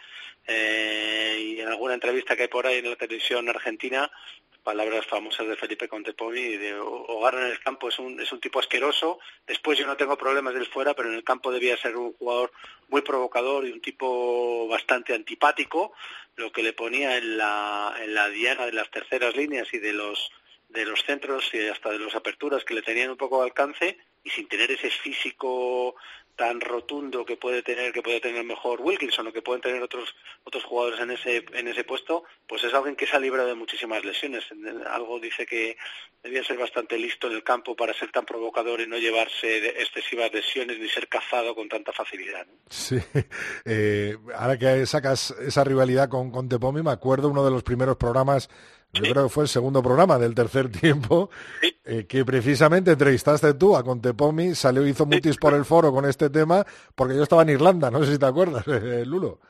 [0.46, 4.10] Eh, y en alguna entrevista que hay por ahí en la televisión argentina,
[4.62, 8.60] palabras famosas de Felipe Contepomi, de Hogar en el campo es un, es un tipo
[8.60, 9.18] asqueroso.
[9.46, 12.52] Después yo no tengo problemas del fuera, pero en el campo debía ser un jugador
[12.88, 15.92] muy provocador y un tipo bastante antipático
[16.36, 19.92] lo que le ponía en la, en la diana de las terceras líneas y de
[19.92, 20.30] los
[20.68, 23.98] de los centros y hasta de las aperturas que le tenían un poco de alcance
[24.24, 25.94] y sin tener ese físico
[26.36, 30.14] tan rotundo que puede tener que puede tener mejor Wilkinson o que pueden tener otros
[30.44, 33.54] otros jugadores en ese en ese puesto pues es alguien que se ha librado de
[33.54, 34.44] muchísimas lesiones.
[34.90, 35.76] Algo dice que
[36.22, 40.32] debía ser bastante listo en el campo para ser tan provocador y no llevarse excesivas
[40.32, 42.98] lesiones ni ser cazado con tanta facilidad sí.
[43.64, 47.96] Eh, ahora que sacas esa rivalidad con con Tepomi me acuerdo uno de los primeros
[47.96, 48.48] programas
[48.92, 51.30] yo creo que fue el segundo programa del tercer tiempo,
[51.84, 56.28] eh, que precisamente entrevistaste tú a Contepomi, salió hizo mutis por el foro con este
[56.28, 59.40] tema, porque yo estaba en Irlanda, no sé si te acuerdas, eh, Lulo.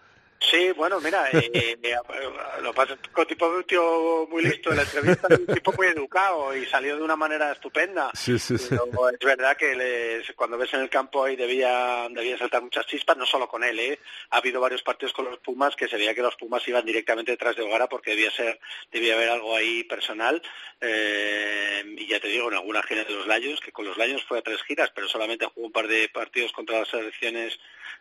[0.51, 1.97] Sí, bueno, mira, eh, eh, eh
[2.63, 5.87] lo pasa con tipo de un tío muy listo en la entrevista, un tipo muy
[5.87, 8.11] educado y salió de una manera estupenda.
[8.15, 8.75] Sí, sí, sí.
[8.75, 13.27] es verdad que cuando ves en el campo ahí debía, debía saltar muchas chispas, no
[13.27, 13.99] solo con él, ¿eh?
[14.31, 17.33] Ha habido varios partidos con los Pumas que se veía que los Pumas iban directamente
[17.33, 18.59] detrás de Hogara porque debía ser,
[18.91, 20.43] debía haber algo ahí personal.
[20.81, 24.25] Eh, y ya te digo, en alguna gira de los Lions, que con los Lions
[24.25, 27.59] fue a tres giras, pero solamente jugó un par de partidos contra las selecciones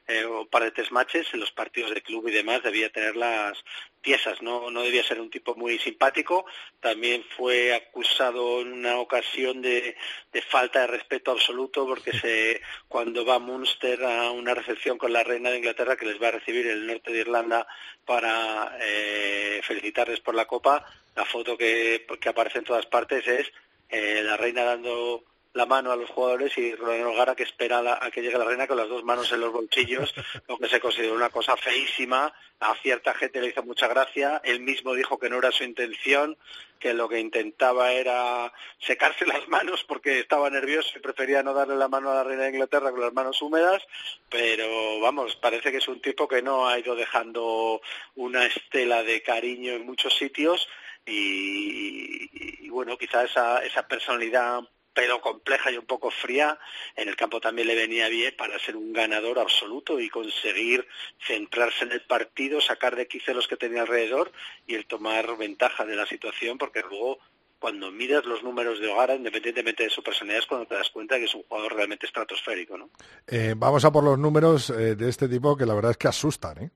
[0.08, 3.16] eh, un par de test matches en los partidos de club y demás debía tener
[3.16, 3.58] las
[4.02, 6.46] piezas, no, no debía ser un tipo muy simpático,
[6.80, 9.96] también fue acusado en una ocasión de,
[10.32, 15.24] de falta de respeto absoluto porque se, cuando va Munster a una recepción con la
[15.24, 17.68] reina de Inglaterra que les va a recibir el norte de Irlanda
[18.06, 23.52] para eh, felicitarles por la copa, la foto que, que aparece en todas partes es
[23.90, 28.12] eh, la reina dando la mano a los jugadores y Roland O'Gara que espera a
[28.12, 30.14] que llegue la reina con las dos manos en los bolsillos,
[30.48, 32.34] lo que se considera una cosa feísima.
[32.60, 34.40] A cierta gente le hizo mucha gracia.
[34.44, 36.38] Él mismo dijo que no era su intención,
[36.80, 41.76] que lo que intentaba era secarse las manos porque estaba nervioso y prefería no darle
[41.76, 43.84] la mano a la reina de Inglaterra con las manos húmedas.
[44.30, 47.82] Pero vamos, parece que es un tipo que no ha ido dejando
[48.16, 50.68] una estela de cariño en muchos sitios.
[51.06, 54.62] Y, bueno, quizás esa, esa personalidad
[54.94, 56.60] pero compleja y un poco fría,
[56.96, 60.88] en el campo también le venía bien para ser un ganador absoluto y conseguir
[61.26, 64.32] centrarse en el partido, sacar de quicio los que tenía alrededor
[64.68, 67.20] y el tomar ventaja de la situación, porque luego
[67.62, 71.20] cuando miras los números de Hogara, independientemente de su personalidad, es cuando te das cuenta
[71.20, 72.76] que es un jugador realmente estratosférico.
[72.76, 72.90] ¿no?
[73.28, 76.08] Eh, vamos a por los números eh, de este tipo que la verdad es que
[76.08, 76.58] asustan.
[76.58, 76.72] ¿eh?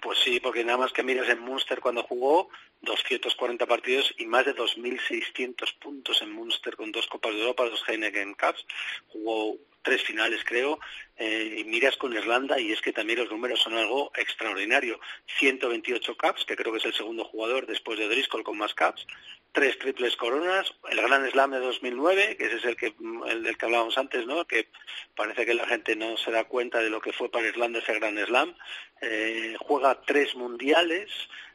[0.00, 2.48] Pues sí, porque nada más que miras en Munster cuando jugó,
[2.82, 7.82] 240 partidos y más de 2.600 puntos en Munster con dos Copas de Europa, dos
[7.86, 8.64] Heineken Cups.
[9.08, 10.78] Jugó tres finales, creo,
[11.16, 15.00] eh, y miras con Irlanda y es que también los números son algo extraordinario.
[15.38, 19.06] 128 caps, que creo que es el segundo jugador después de Driscoll con más caps,
[19.52, 22.94] tres triples coronas, el Gran Slam de 2009, que ese es el que
[23.28, 24.46] el del que hablábamos antes, ¿no?
[24.46, 24.68] Que
[25.16, 27.94] parece que la gente no se da cuenta de lo que fue para Irlanda ese
[27.94, 28.54] Gran Slam.
[29.00, 31.10] Eh, juega tres mundiales,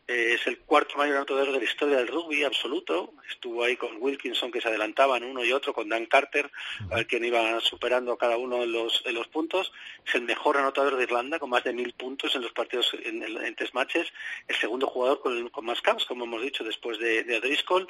[0.08, 3.14] eh, es el cuarto mayor anotador de la historia del rugby absoluto.
[3.30, 6.52] Estuvo ahí con Wilkinson que se adelantaban uno y otro, con Dan Carter,
[6.92, 9.72] a ver quién iba superando cada uno de los, de los puntos.
[10.06, 13.24] Es el mejor anotador de Irlanda con más de mil puntos en los partidos en,
[13.24, 14.14] en, tres matches.
[14.48, 17.88] El segundo jugador con, con más caps, como hemos dicho, después de, de Driscoll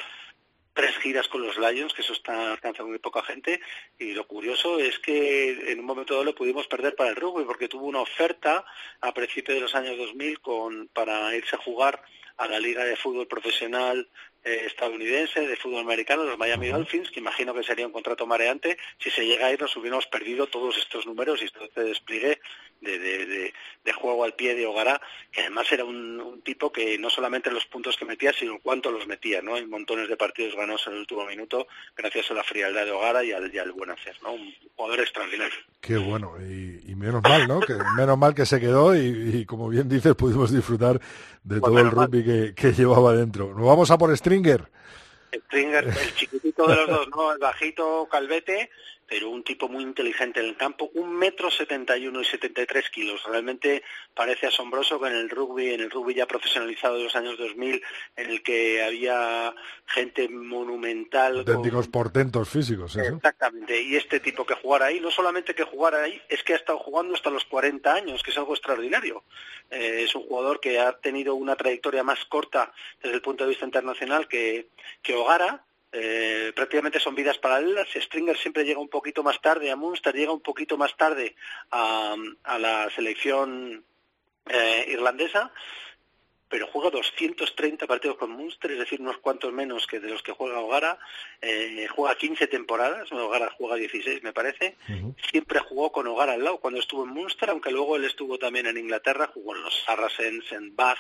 [0.76, 3.62] tres giras con los Lions, que eso está alcanzando muy poca gente,
[3.98, 7.46] y lo curioso es que en un momento dado lo pudimos perder para el rugby,
[7.46, 8.66] porque tuvo una oferta
[9.00, 12.04] a principios de los años 2000 con, para irse a jugar
[12.38, 14.10] a la Liga de Fútbol Profesional
[14.46, 18.78] eh, estadounidense de fútbol americano, los Miami Dolphins, que imagino que sería un contrato mareante.
[19.00, 22.40] Si se llega a ir, nos hubiéramos perdido todos estos números y este despliegue
[22.82, 27.10] de, de, de, juego al pie de Hogará, que además era un, tipo que no
[27.10, 29.58] solamente los puntos que metía, sino cuánto los metía, ¿no?
[29.58, 31.68] En montones de partidos ganados en el último minuto,
[31.98, 34.34] gracias a la frialdad de Hogara y al, buen hacer, ¿no?
[34.34, 35.58] Un jugador extraordinario.
[35.82, 37.60] Qué bueno, y, menos mal, ¿no?
[37.62, 41.00] Que menos mal que se quedó y, como bien dices, pudimos disfrutar
[41.46, 43.54] de todo el rugby que, que, llevaba dentro.
[43.54, 44.70] Nos vamos a por Stringer.
[45.32, 47.32] Stringer, el chiquitito de los dos, ¿no?
[47.32, 48.70] El bajito calvete,
[49.08, 52.62] pero un tipo muy inteligente en el campo, un metro setenta y uno y setenta
[52.62, 53.24] y tres kilos.
[53.24, 53.84] Realmente
[54.14, 57.82] parece asombroso que en el rugby, en el rugby ya profesionalizado de los años 2000,
[58.16, 59.54] en el que había
[59.86, 61.40] gente monumental.
[61.40, 62.96] Auténticos portentos físicos.
[62.96, 63.82] Exactamente.
[63.82, 66.80] Y este tipo que jugara ahí, no solamente que jugara ahí, es que ha estado
[66.80, 69.24] jugando hasta los 40 años, que es algo extraordinario.
[69.70, 73.52] Eh, es un jugador que ha tenido una trayectoria más corta desde el punto de
[73.52, 74.70] vista internacional que,
[75.02, 75.64] que Hogara,
[75.98, 77.88] eh, prácticamente son vidas paralelas.
[77.96, 81.36] Stringer siempre llega un poquito más tarde a Munster, llega un poquito más tarde
[81.72, 82.18] a,
[82.60, 83.86] la selección
[84.50, 85.54] eh, irlandesa.
[86.48, 90.32] Pero juega 230 partidos con Munster, es decir, unos cuantos menos que de los que
[90.32, 91.00] juega Hogara.
[91.42, 94.76] Eh, juega 15 temporadas, Hogara juega 16, me parece.
[95.32, 98.68] Siempre jugó con Hogara al lado cuando estuvo en Munster, aunque luego él estuvo también
[98.68, 101.00] en Inglaterra, jugó en los Saracens, en Bath,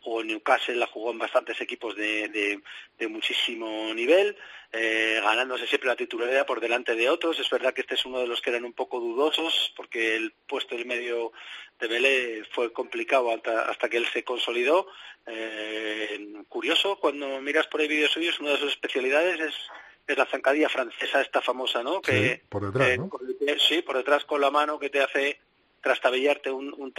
[0.00, 2.60] jugó en Newcastle, jugó en bastantes equipos de,
[2.98, 4.36] de, muchísimo nivel.
[4.72, 7.38] Eh, ganándose siempre la titularidad por delante de otros.
[7.40, 10.32] Es verdad que este es uno de los que eran un poco dudosos, porque el
[10.46, 11.32] puesto del medio
[11.80, 14.86] de Belé fue complicado hasta, que él se consolidó.
[15.26, 19.54] Eh, curioso, cuando miras por ahí vídeos suyos, una de sus especialidades es,
[20.06, 22.00] es la zancadilla francesa, esta famosa, ¿no?
[22.00, 22.98] Que, sí, por detrás,
[23.46, 25.40] eh, sí, por detrás con la mano que te hace
[25.80, 26.92] trastabillarte un, un,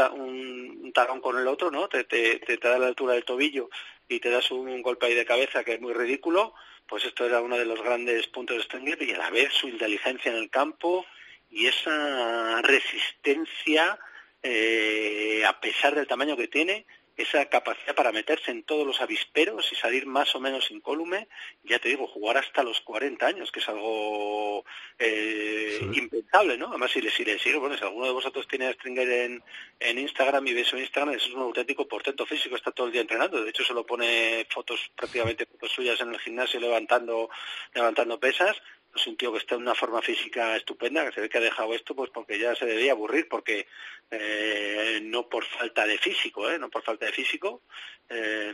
[0.84, 1.88] un, talón con el otro, ¿no?
[1.88, 3.70] Te, te, te, da la altura del tobillo
[4.08, 6.54] y te das un, golpe ahí de cabeza que es muy ridículo.
[6.88, 9.68] Pues esto era uno de los grandes puntos de Stenger y a la vez su
[9.68, 11.06] inteligencia en el campo
[11.50, 14.00] y esa resistencia
[14.44, 16.86] eh, a pesar del tamaño que tiene,
[17.18, 21.28] esa capacidad para meterse en todos los avisperos y salir más o menos incólume,
[21.64, 24.66] ya te digo, jugar hasta los 40 años, que es algo
[24.98, 26.70] eh, impensable, ¿no?
[26.70, 29.44] Además, si le, si le sigue, bueno, si alguno de vosotros tiene a Stringer en,
[29.80, 33.02] en Instagram y ve su Instagram, es un auténtico portento físico, está todo el día
[33.02, 37.30] entrenando, de hecho se lo pone fotos, prácticamente fotos suyas en el gimnasio levantando,
[37.74, 38.58] levantando pesas,
[38.96, 41.42] es un tío que está en una forma física estupenda, que se ve que ha
[41.42, 43.68] dejado esto pues porque ya se debía aburrir, porque
[44.10, 46.60] eh, no por falta de físico, ¿eh?
[46.60, 47.62] no por falta de físico,
[48.10, 48.54] eh,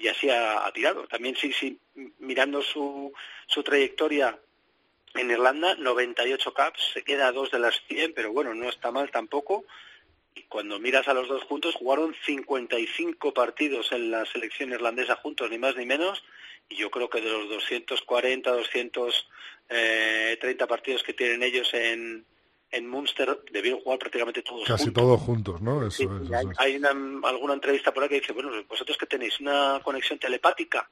[0.00, 1.06] y así ha, tirado.
[1.06, 1.78] También sí, sí,
[2.18, 3.12] mirando su,
[3.46, 4.38] su trayectoria
[5.14, 8.90] en Irlanda, 98 caps, se queda a dos de las 100, pero bueno, no está
[8.90, 9.64] mal tampoco.
[10.34, 15.50] Y cuando miras a los dos juntos, jugaron 55 partidos en la selección irlandesa juntos,
[15.50, 16.22] ni más ni menos,
[16.68, 22.24] y yo creo que de los 240, 230 partidos que tienen ellos en,
[22.70, 25.02] en Munster debieron jugar prácticamente todos Casi juntos.
[25.02, 25.86] todos juntos, ¿no?
[25.86, 26.10] Eso,
[26.58, 26.80] hay,
[27.22, 30.88] alguna entrevista por ahí que dice, bueno, vosotros que tenéis una conexión telepática,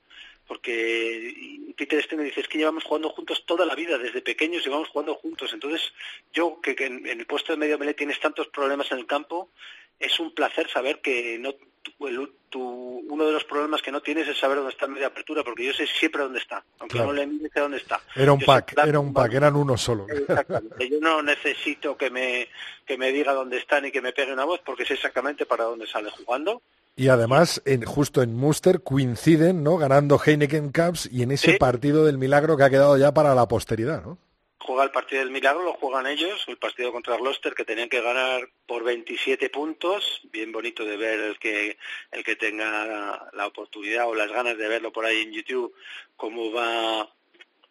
[0.46, 4.88] porque Peter Steiner dice, es que llevamos jugando juntos toda la vida, desde pequeños llevamos
[4.88, 5.52] jugando juntos.
[5.52, 5.92] Entonces,
[6.32, 9.50] yo que, en, el puesto de medio melee tienes tantos problemas en el campo,
[9.98, 11.54] es un placer saber que no
[12.00, 15.66] uno de los problemas que no tienes es saber dónde está el media apertura, porque
[15.66, 18.00] yo sé siempre dónde está, aunque no le mire dónde está.
[18.14, 20.06] Era un pack, era un pack, eran uno solo.
[20.08, 20.88] Exactamente.
[20.88, 22.48] Yo no necesito que me,
[22.86, 25.64] que me diga dónde está ni que me pegue una voz, porque sé exactamente para
[25.64, 26.62] dónde sale jugando.
[26.96, 29.76] Y además, en, justo en Muster coinciden, ¿no?
[29.78, 33.48] Ganando Heineken Cups y en ese partido del milagro que ha quedado ya para la
[33.48, 34.18] posteridad, ¿no?
[34.58, 38.00] Juega el partido del milagro, lo juegan ellos, el partido contra Gloucester que tenían que
[38.00, 41.76] ganar por 27 puntos, bien bonito de ver el que
[42.10, 45.74] el que tenga la oportunidad o las ganas de verlo por ahí en YouTube
[46.16, 47.08] cómo va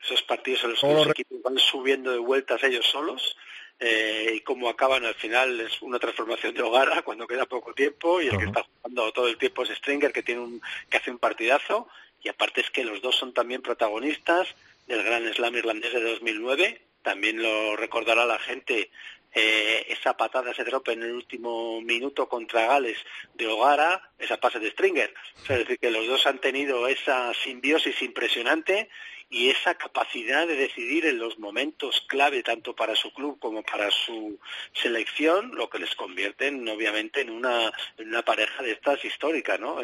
[0.03, 3.35] esos partidos en los que los equipos van subiendo de vueltas ellos solos
[3.79, 8.21] eh, y cómo acaban al final es una transformación de hogar cuando queda poco tiempo
[8.21, 11.11] y el que está jugando todo el tiempo es Stringer que tiene un que hace
[11.11, 11.87] un partidazo
[12.21, 14.47] y aparte es que los dos son también protagonistas
[14.87, 16.81] del Gran Slam irlandés de 2009.
[17.01, 18.91] También lo recordará la gente
[19.33, 22.97] eh, esa patada, ese drop en el último minuto contra Gales
[23.33, 25.13] de Hogara, esa pase de Stringer.
[25.41, 28.89] es decir, que los dos han tenido esa simbiosis impresionante
[29.33, 33.89] y esa capacidad de decidir en los momentos clave tanto para su club como para
[33.89, 34.37] su
[34.73, 39.77] selección, lo que les convierten obviamente en una, en una pareja de estas históricas, ¿no?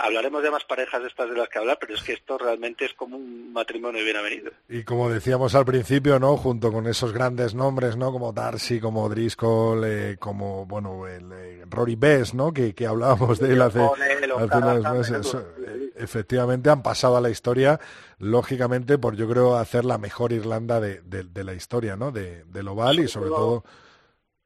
[0.00, 2.84] hablaremos de más parejas de estas de las que hablar, pero es que esto realmente
[2.84, 4.52] es como un matrimonio bien avenido.
[4.68, 6.36] Y como decíamos al principio, ¿no?
[6.36, 8.12] Junto con esos grandes nombres, ¿no?
[8.12, 12.52] Como Darcy, como Driscoll, eh, como, bueno, el, eh, Rory Best, ¿no?
[12.52, 15.36] Que, que hablábamos de él hace, hace unos meses.
[16.02, 17.80] Efectivamente han pasado a la historia
[18.18, 22.12] lógicamente, por yo creo hacer la mejor Irlanda de, de, la historia, ¿no?
[22.12, 23.64] De, del oval y sobre todo...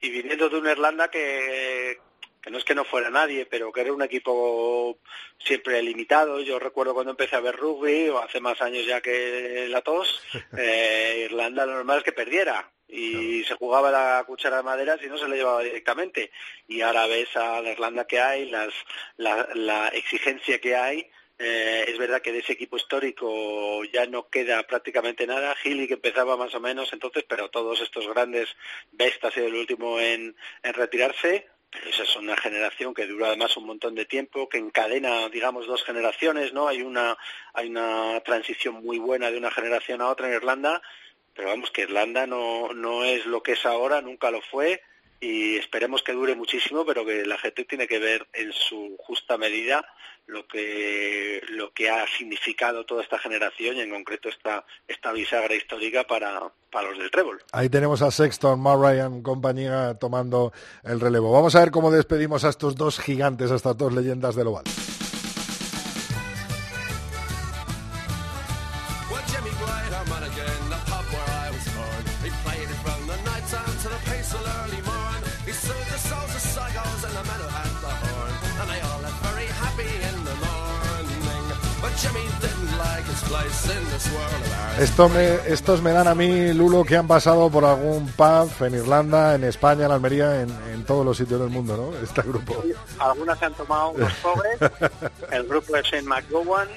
[0.00, 1.98] Y viniendo de una Irlanda que,
[2.44, 4.98] que no es que no fuera nadie, pero que era un equipo
[5.38, 6.40] siempre limitado.
[6.40, 10.22] Yo recuerdo cuando empecé a ver rugby, o hace más años ya que la tos,
[10.58, 15.06] eh, Irlanda lo normal es que perdiera y se jugaba la cuchara de madera si
[15.06, 16.30] no se le llevaba directamente.
[16.68, 18.74] Y ahora ves a la Irlanda que hay, las,
[19.16, 24.28] la, la exigencia que hay eh, es verdad que de ese equipo histórico ya no
[24.28, 25.54] queda prácticamente nada.
[25.56, 28.54] Gili que empezaba más o menos entonces, pero todos estos grandes,
[28.92, 31.48] Best ha sido el último en, retirarse.
[31.88, 35.82] esa es una generación que dura además un montón de tiempo, que encadena, digamos, dos
[35.84, 36.68] generaciones, ¿no?
[36.68, 37.18] Hay una,
[37.52, 40.82] hay una transición muy buena de una generación a otra en Irlanda,
[41.34, 44.82] pero vamos, que Irlanda no, no es lo que es ahora, nunca lo fue,
[45.24, 49.38] y esperemos que dure muchísimo, pero que la gente tiene que ver en su justa
[49.38, 49.82] medida
[50.26, 55.54] lo que lo que ha significado toda esta generación y en concreto esta esta bisagra
[55.54, 57.42] histórica para, para los del trébol.
[57.52, 60.52] Ahí tenemos a Sexton, Murray y compañía tomando
[60.82, 61.32] el relevo.
[61.32, 64.64] Vamos a ver cómo despedimos a estos dos gigantes, a estas dos leyendas del oval.
[84.78, 88.74] Esto me, estos me dan a mí, Lulo, que han pasado por algún pub en
[88.74, 91.96] Irlanda, en España, en Almería, en, en todos los sitios del mundo, ¿no?
[92.02, 92.62] Este grupo.
[92.98, 94.58] Algunas se han tomado unos pobres.
[95.30, 96.68] El grupo es Shane McGowan.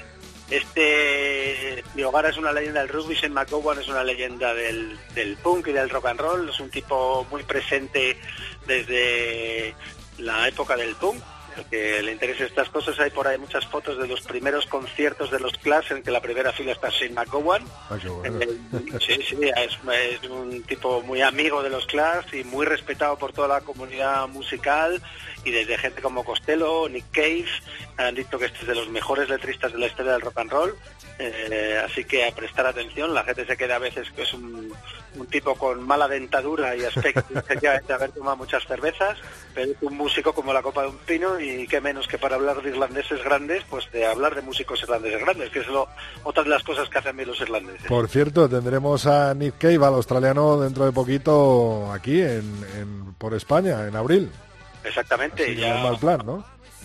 [0.48, 5.66] Este Biogara es una leyenda del rugby, Shane McGowan es una leyenda del, del punk
[5.66, 6.48] y del rock and roll.
[6.48, 8.18] Es un tipo muy presente
[8.66, 9.74] desde
[10.18, 11.20] la época del punk
[11.58, 15.30] al que le interese estas cosas, hay por ahí muchas fotos de los primeros conciertos
[15.30, 17.62] de los Clash en que la primera fila está Shane McGowan.
[17.90, 18.40] Ah, bueno.
[18.40, 18.58] Eh,
[19.00, 19.78] sí, sí, es,
[20.22, 24.28] es un tipo muy amigo de los Clash y muy respetado por toda la comunidad
[24.28, 25.00] musical
[25.44, 27.46] y desde gente como Costello, Nick Cave,
[27.96, 30.50] han dicho que este es de los mejores letristas de la historia del rock and
[30.50, 30.74] roll.
[31.18, 34.72] Eh, así que a prestar atención, la gente se queda a veces que es un,
[35.16, 39.18] un tipo con mala dentadura y aspecto efectivamente haber tomado muchas cervezas,
[39.54, 42.36] pero es un músico como la copa de un pino y qué menos que para
[42.36, 45.88] hablar de irlandeses grandes, pues de hablar de músicos irlandeses grandes, que es lo,
[46.24, 47.86] otra de las cosas que hacen bien los irlandeses.
[47.86, 53.34] Por cierto, tendremos a Nick Cave, al australiano, dentro de poquito aquí, en, en- por
[53.34, 54.30] España, en abril.
[54.84, 55.70] Exactamente, Así ya...
[55.70, 56.44] no es mal plan, ¿no?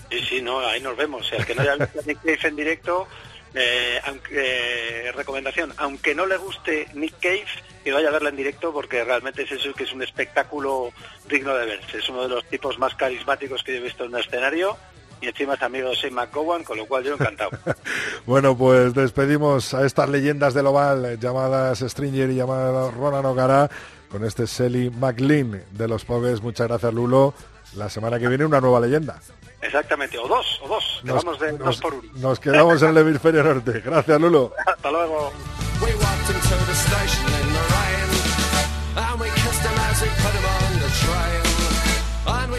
[0.10, 1.32] Sí, sí, no, ahí nos vemos.
[1.32, 3.08] El que no haya visto a Nick Cave en directo,
[3.56, 7.46] eh, aunque, eh, recomendación, aunque no le guste Nick Cave,
[7.84, 10.90] que vaya a verla en directo porque realmente es eso que es un espectáculo
[11.30, 11.98] digno de verse.
[11.98, 14.78] Es uno de los tipos más carismáticos que yo he visto en un escenario
[15.22, 17.52] y encima es amigo de Shane McGowan, con lo cual yo encantado.
[18.26, 23.70] Bueno, pues despedimos a estas leyendas del oval eh, llamadas Stringer y llamadas Ronan O'Gara
[24.10, 26.42] con este Selly McLean de los Pobres.
[26.42, 27.34] Muchas gracias, Lulo.
[27.76, 29.20] La semana que viene una nueva leyenda.
[29.62, 32.10] Exactamente, o dos, o dos, que Nos, vamos de nos- dos por uno.
[32.16, 33.82] nos quedamos en el hemisferio norte.
[33.84, 34.54] Gracias, Lulo.
[34.66, 35.32] Hasta luego.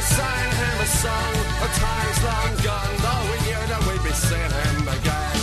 [0.05, 1.35] Him a song,
[1.65, 5.37] a time's long gone, though we knew that we'd be seeing him again.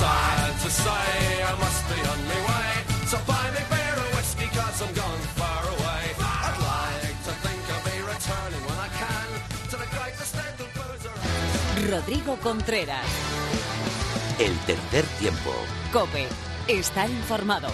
[0.00, 2.70] Sad to say, I must be on my way,
[3.06, 6.02] so buy me beer and whiskey, cause I'm gone far away.
[6.18, 9.28] I'd like to think I'll be returning when I can
[9.70, 10.36] to the greatest.
[11.90, 13.06] Rodrigo Contreras.
[14.38, 15.52] El tercer tiempo.
[15.92, 16.26] Cope.
[16.68, 17.68] Estar informado.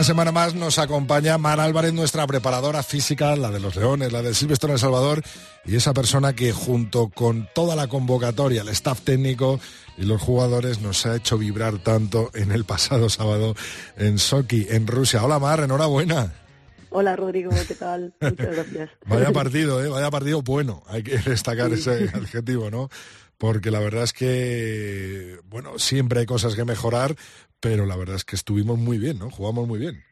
[0.00, 4.22] Una semana más nos acompaña Mar Álvarez, nuestra preparadora física, la de los Leones, la
[4.22, 5.22] de Silvestre en El Salvador,
[5.66, 9.60] y esa persona que junto con toda la convocatoria, el staff técnico
[9.98, 13.54] y los jugadores nos ha hecho vibrar tanto en el pasado sábado
[13.98, 15.22] en Sochi, en Rusia.
[15.22, 16.32] Hola Mar, enhorabuena.
[16.88, 18.14] Hola Rodrigo, ¿qué tal?
[18.22, 18.90] Muchas gracias.
[19.04, 19.88] Vaya partido, ¿eh?
[19.90, 22.88] vaya partido bueno, hay que destacar ese adjetivo, ¿no?
[23.40, 27.16] Porque la verdad es que, bueno, siempre hay cosas que mejorar,
[27.58, 29.30] pero la verdad es que estuvimos muy bien, ¿no?
[29.30, 30.04] Jugamos muy bien.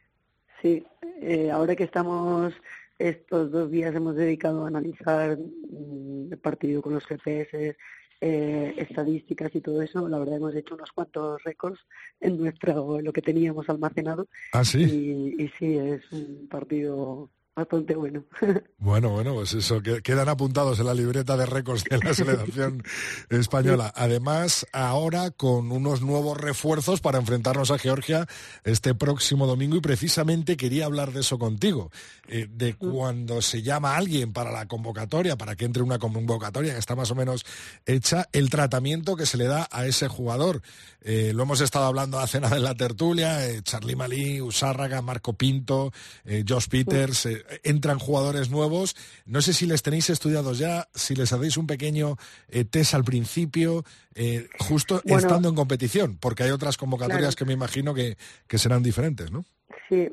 [0.63, 0.83] Sí,
[1.21, 2.55] eh, ahora que estamos
[2.97, 7.77] estos dos días hemos dedicado a analizar mm, el partido con los GPS,
[8.21, 11.79] eh, estadísticas y todo eso, la verdad hemos hecho unos cuantos récords
[12.19, 14.81] en nuestro lo que teníamos almacenado Ah, sí.
[15.37, 18.23] y, y sí, es un partido bastante bueno.
[18.77, 22.81] Bueno, bueno, pues eso, que quedan apuntados en la libreta de récords de la selección
[23.29, 23.91] española.
[23.95, 28.25] Además, ahora con unos nuevos refuerzos para enfrentarnos a Georgia
[28.63, 31.91] este próximo domingo y precisamente quería hablar de eso contigo,
[32.29, 36.73] eh, de cuando se llama a alguien para la convocatoria, para que entre una convocatoria
[36.73, 37.45] que está más o menos
[37.85, 40.61] hecha, el tratamiento que se le da a ese jugador.
[41.01, 45.33] Eh, lo hemos estado hablando hace nada en la tertulia, eh, Charlie Malí, Usárraga, Marco
[45.33, 45.93] Pinto,
[46.25, 47.27] eh, Josh Peters,
[47.63, 48.95] entran jugadores nuevos.
[49.25, 52.15] No sé si les tenéis estudiados ya, si les hacéis un pequeño
[52.49, 53.83] eh, test al principio,
[54.15, 55.19] eh, justo Bueno.
[55.19, 57.37] estando en competición, porque hay otras convocatorias Claro.
[57.37, 58.17] que me imagino que,
[58.47, 59.45] que serán diferentes, ¿no?
[59.87, 60.09] Sí,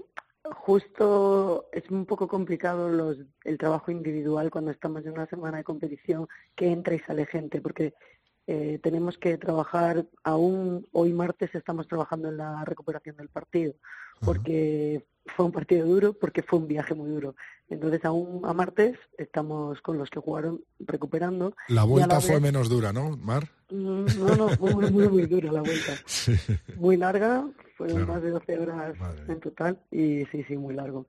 [0.50, 5.64] justo es un poco complicado los, el trabajo individual cuando estamos en una semana de
[5.64, 7.94] competición que entra y sale gente, porque
[8.46, 13.74] eh, tenemos que trabajar, aún hoy martes estamos trabajando en la recuperación del partido,
[14.20, 15.04] porque
[15.34, 17.34] fue un partido duro, porque fue un viaje muy duro.
[17.68, 21.54] Entonces aún a martes estamos con los que jugaron recuperando.
[21.68, 23.48] La vuelta la fue menos dura, ¿no, Mar?
[23.70, 25.92] Mm, No, no, fue muy, muy, muy dura la vuelta.
[26.06, 26.36] Sí.
[26.76, 28.12] Muy larga, fueron Claro.
[28.12, 28.96] más de 12 horas
[29.28, 31.06] en total y sí, sí, muy largo.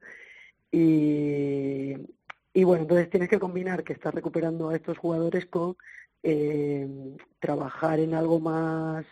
[0.72, 1.94] Y,
[2.53, 5.77] y bueno, entonces tienes que combinar que estás recuperando a estos jugadores con
[6.23, 9.06] eh, trabajar en algo más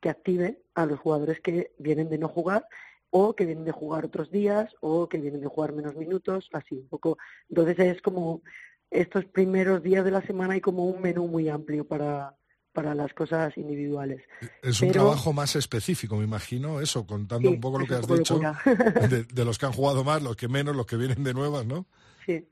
[0.00, 2.66] que active a los jugadores que vienen de no jugar
[3.14, 6.76] o que vienen de jugar otros días o que vienen de jugar menos minutos, así
[6.76, 7.18] un poco.
[7.50, 8.42] Entonces es como
[8.90, 12.34] estos primeros días de la semana hay como un menú muy amplio para,
[12.72, 14.22] para las cosas individuales.
[14.62, 18.40] Es un trabajo más específico, me imagino, eso, contando un poco lo que has dicho,
[19.10, 21.66] de, de, los que han jugado más, los que menos, los que vienen de nuevas,
[21.66, 21.86] ¿no?
[22.24, 22.48] Sí,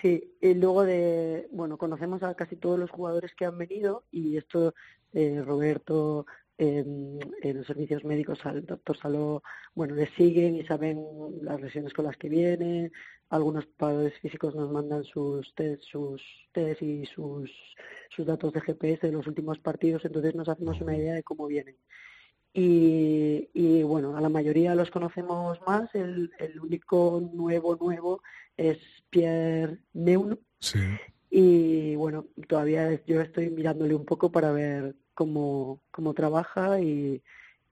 [0.00, 0.32] sí.
[0.40, 4.74] Y luego de, bueno, conocemos a casi todos los jugadores que han venido y esto,
[5.12, 6.24] eh, Roberto,
[6.58, 9.42] en, los servicios médicos al doctor Saló,
[9.74, 11.00] bueno, le siguen y saben
[11.40, 12.92] las lesiones con las que vienen.
[13.30, 16.22] Algunos padres físicos nos mandan sus test, sus
[16.52, 17.50] test y sus,
[18.14, 21.46] sus datos de GPS de los últimos partidos, entonces nos hacemos una idea de cómo
[21.46, 21.76] vienen.
[22.52, 25.94] Y, y bueno, a la mayoría los conocemos más.
[25.94, 28.22] El, el único nuevo, nuevo
[28.56, 28.78] es
[29.10, 30.38] Pierre Neuno.
[30.58, 30.80] Sí.
[31.30, 37.20] Y bueno, todavía yo estoy mirándole un poco para ver cómo, cómo trabaja y,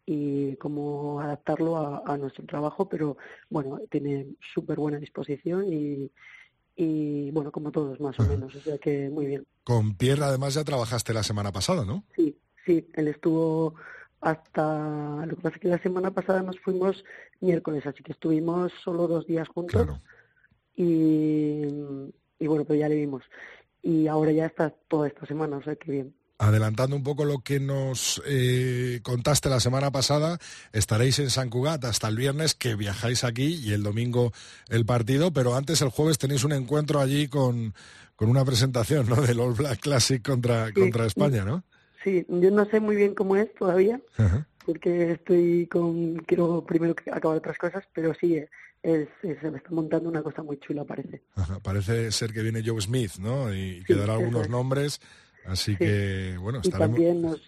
[0.05, 3.19] y cómo adaptarlo a, nuestro trabajo, pero
[3.49, 6.11] bueno, tiene súper buena disposición y,
[6.75, 9.47] y bueno, como todos más o menos, o sea que muy bien.
[9.63, 12.03] Con Pierre además ya trabajaste la semana pasada, ¿no?
[12.17, 13.77] Sí, sí, él estuvo
[14.21, 17.05] hasta, lo que pasa es que la semana pasada nos fuimos
[17.41, 19.87] miércoles, así que estuvimos solo dos días juntos
[20.75, 21.63] y,
[22.41, 23.23] y bueno, pues ya le vimos.
[23.83, 27.39] Y ahora ya está toda esta semana, o sea que bien adelantando un poco lo
[27.39, 30.39] que nos eh, contaste la semana pasada,
[30.73, 34.33] estaréis en San Cugat hasta el viernes que viajáis aquí y el domingo
[34.69, 37.75] el partido, pero antes el jueves tenéis un encuentro allí con,
[38.17, 39.17] con una presentación ¿no?
[39.17, 41.65] del All Black Classic contra, contra España, ¿no?
[42.05, 44.01] Sí, yo no sé muy bien cómo es todavía,
[44.65, 48.41] porque estoy con, quiero primero acabar otras cosas, pero sí,
[48.83, 51.23] es, se me está montando una cosa muy chula, parece.
[51.65, 53.53] Parece ser que viene Joe Smith, ¿no?
[53.53, 55.01] Y, que dará algunos nombres
[55.47, 56.99] Así que, bueno, estaremos...
[56.99, 57.41] Y también nos,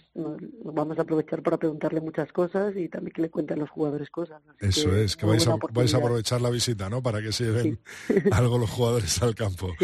[0.65, 4.41] vamos a aprovechar para preguntarle muchas cosas y también que le cuenten los jugadores cosas.
[4.61, 7.03] Eso es, que vais a, vais a, aprovechar la visita, ¿no?
[7.03, 7.81] Para que se lleven
[8.33, 9.75] algo los jugadores al campo.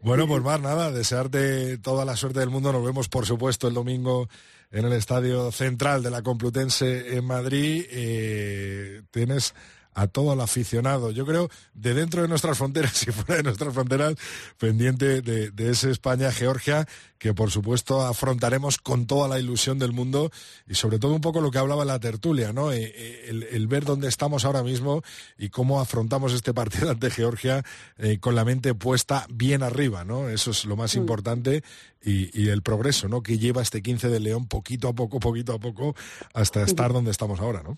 [0.00, 2.72] Bueno, pues más nada, desearte toda la suerte del mundo.
[2.72, 4.28] Nos vemos, por supuesto, el domingo
[4.70, 7.84] en el Estadio Central de la Complutense en Madrid.
[7.90, 9.54] Eh, tienes
[9.98, 13.74] a todo el aficionado, yo creo, de dentro de nuestras fronteras y fuera de nuestras
[13.74, 14.14] fronteras,
[14.56, 16.86] pendiente de, ese España-Georgia,
[17.18, 20.30] que por supuesto afrontaremos con toda la ilusión del mundo
[20.68, 22.70] y sobre todo un poco lo que hablaba la tertulia, ¿no?
[22.70, 25.02] Eh, eh, el, ver dónde estamos ahora mismo
[25.36, 27.64] y cómo afrontamos este partido ante Georgia
[27.96, 30.28] eh, con la mente puesta bien arriba, ¿no?
[30.28, 30.98] Eso es lo más mm.
[30.98, 31.64] importante
[32.00, 33.24] y, el progreso, ¿no?
[33.24, 35.96] Que lleva este 15 de León poquito a poco, poquito a poco,
[36.34, 37.76] hasta estar donde estamos ahora, ¿no?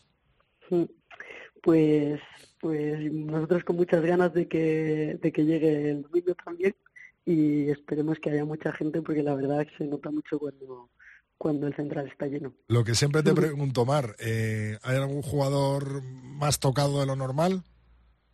[1.63, 2.21] Pues
[2.61, 6.75] pues nosotros con muchas ganas de que, de que llegue el domingo también
[7.25, 10.91] y esperemos que haya mucha gente porque la verdad es que se nota mucho cuando,
[11.39, 12.53] cuando el central está lleno.
[12.69, 17.63] Lo que siempre te pregunto, Mar, eh, ¿hay algún jugador más tocado de lo normal?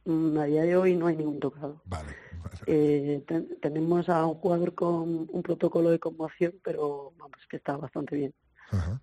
[0.04, 1.80] Mm, a día de hoy no hay ningún tocado.
[1.84, 2.14] Vale.
[2.66, 3.24] Eh,
[3.60, 8.34] tenemos a un jugador con un protocolo de conmoción, pero vamos, que está bastante bien.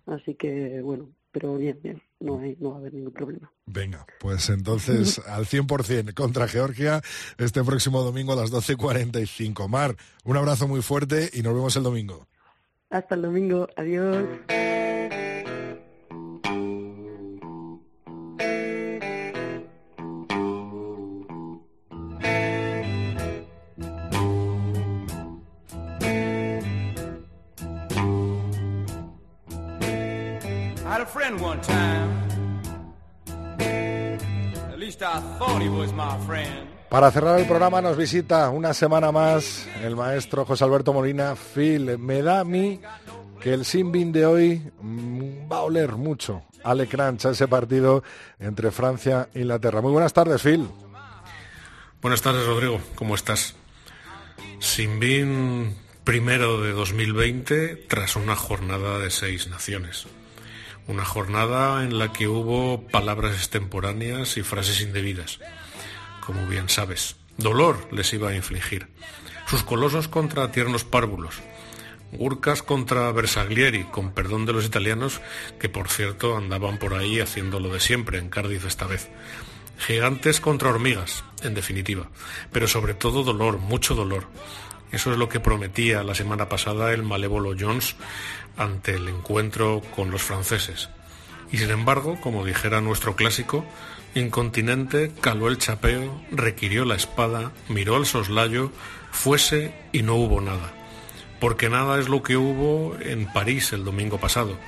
[0.06, 3.52] Así que, bueno, pero bien, bien, no, hay, no va a haber ningún problema.
[3.66, 7.02] Venga, pues entonces al 100% contra Georgia
[7.38, 9.68] este próximo domingo a las 12.45.
[9.68, 12.28] Mar, un abrazo muy fuerte y nos vemos el domingo.
[12.88, 14.28] Hasta el domingo, adiós.
[36.94, 41.34] Para cerrar el programa nos visita una semana más el maestro José Alberto Molina.
[41.34, 42.80] Phil, me da a mí
[43.40, 48.04] que el Simbin de hoy mm, va a oler mucho a Lecrancha ese partido
[48.38, 49.82] entre Francia e Inglaterra.
[49.82, 50.68] Muy buenas tardes, Phil.
[52.00, 52.80] Buenas tardes, Rodrigo.
[52.94, 53.56] ¿Cómo estás?
[54.60, 60.06] Simbin primero de 2020 tras una jornada de seis naciones.
[60.86, 65.40] Una jornada en la que hubo palabras extemporáneas y frases indebidas.
[66.26, 68.88] Como bien sabes, dolor les iba a infligir.
[69.46, 71.36] Sus colosos contra tiernos párvulos.
[72.12, 75.20] Gurkas contra Bersaglieri, con perdón de los italianos,
[75.58, 79.10] que por cierto andaban por ahí haciendo lo de siempre en Cardiff esta vez.
[79.78, 82.08] Gigantes contra hormigas, en definitiva.
[82.52, 84.26] Pero sobre todo dolor, mucho dolor.
[84.92, 87.96] Eso es lo que prometía la semana pasada el malévolo Jones
[88.56, 90.88] ante el encuentro con los franceses.
[91.50, 93.66] Y sin embargo, como dijera nuestro clásico,
[94.14, 98.70] incontinente caló el chapeo, requirió la espada, miró al soslayo,
[99.10, 100.72] fuese y no hubo nada.
[101.40, 104.58] Porque nada es lo que hubo en París el domingo pasado.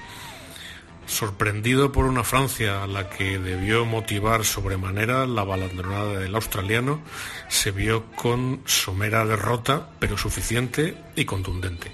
[1.06, 7.00] Sorprendido por una Francia a la que debió motivar sobremanera la balandronada del australiano,
[7.48, 11.92] se vio con somera derrota, pero suficiente y contundente.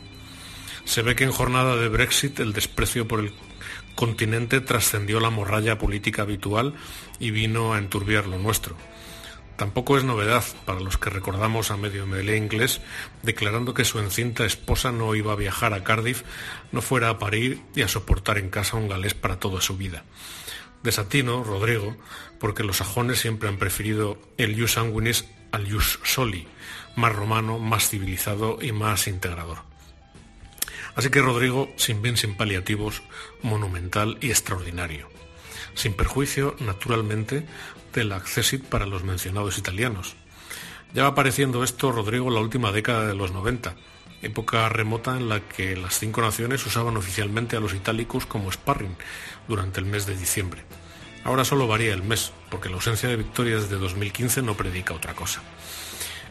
[0.85, 3.33] Se ve que en jornada de Brexit el desprecio por el
[3.94, 6.74] continente trascendió la morralla política habitual
[7.19, 8.77] y vino a enturbiar lo nuestro.
[9.56, 12.81] Tampoco es novedad para los que recordamos a medio melé inglés
[13.23, 16.23] declarando que su encinta esposa no iba a viajar a Cardiff,
[16.73, 20.05] no fuera a parir y a soportar en casa un galés para toda su vida.
[20.82, 21.97] Desatino, Rodrigo,
[22.40, 26.48] porque los sajones siempre han preferido el jus sanguinis al jus soli,
[26.97, 29.72] más romano, más civilizado y más integrador.
[30.94, 33.02] Así que Rodrigo, sin bien sin paliativos,
[33.43, 35.09] monumental y extraordinario.
[35.74, 37.47] Sin perjuicio, naturalmente,
[37.94, 40.16] del accesit para los mencionados italianos.
[40.94, 43.74] Ya va apareciendo esto, Rodrigo, en la última década de los 90,
[44.20, 48.97] época remota en la que las cinco naciones usaban oficialmente a los itálicos como sparring
[49.48, 50.62] durante el mes de diciembre.
[51.24, 55.14] Ahora solo varía el mes, porque la ausencia de victorias de 2015 no predica otra
[55.14, 55.43] cosa.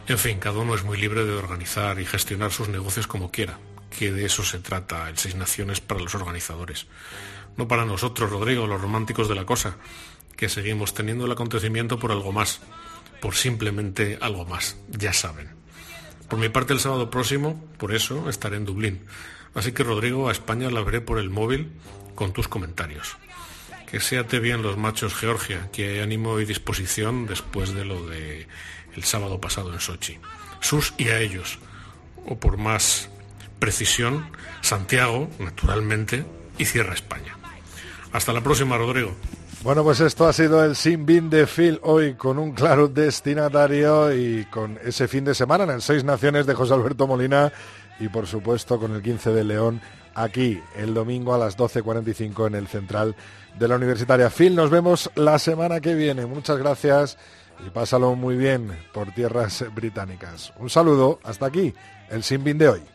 [0.06, 3.58] En fin, cada uno es muy libre de organizar y gestionar sus negocios como quiera,
[3.96, 6.86] que de eso se trata el Seis Naciones para los organizadores.
[7.56, 9.76] No para nosotros, Rodrigo, los románticos de la cosa,
[10.36, 12.60] que seguimos teniendo el acontecimiento por algo más,
[13.20, 15.50] por simplemente algo más, ya saben.
[16.28, 19.04] Por mi parte el sábado próximo, por eso, estaré en Dublín.
[19.54, 21.70] Así que Rodrigo, a España la veré por el móvil
[22.14, 23.16] con tus comentarios.
[23.90, 28.48] Que seate bien los machos Georgia, que hay ánimo y disposición después de lo de
[28.96, 30.18] el sábado pasado en Sochi.
[30.60, 31.58] Sus y a ellos,
[32.24, 33.10] o por más
[33.62, 34.26] precisión,
[34.60, 36.24] Santiago, naturalmente,
[36.58, 37.38] y cierra España.
[38.12, 39.12] Hasta la próxima, Rodrigo.
[39.62, 44.12] Bueno, pues esto ha sido el Sin Bin de Phil hoy con un claro destinatario
[44.12, 47.52] y con ese fin de semana en el Seis Naciones de José Alberto Molina
[48.00, 49.80] y por supuesto con el 15 de León
[50.16, 53.14] aquí el domingo a las 12.45 en el central
[53.56, 54.28] de la Universitaria.
[54.28, 56.26] Phil, nos vemos la semana que viene.
[56.26, 57.16] Muchas gracias
[57.64, 60.52] y pásalo muy bien por tierras británicas.
[60.58, 61.72] Un saludo, hasta aquí
[62.10, 62.91] el Sin Bin de hoy.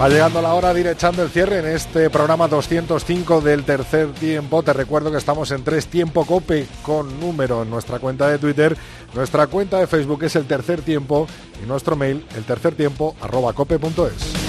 [0.00, 4.10] Va llegando la hora de ir echando el cierre en este programa 205 del tercer
[4.12, 4.62] tiempo.
[4.62, 8.74] Te recuerdo que estamos en tres tiempo cope con número en nuestra cuenta de Twitter.
[9.12, 11.26] Nuestra cuenta de Facebook es el tercer tiempo
[11.62, 14.39] y nuestro mail el tercer tiempo arroba cope.es.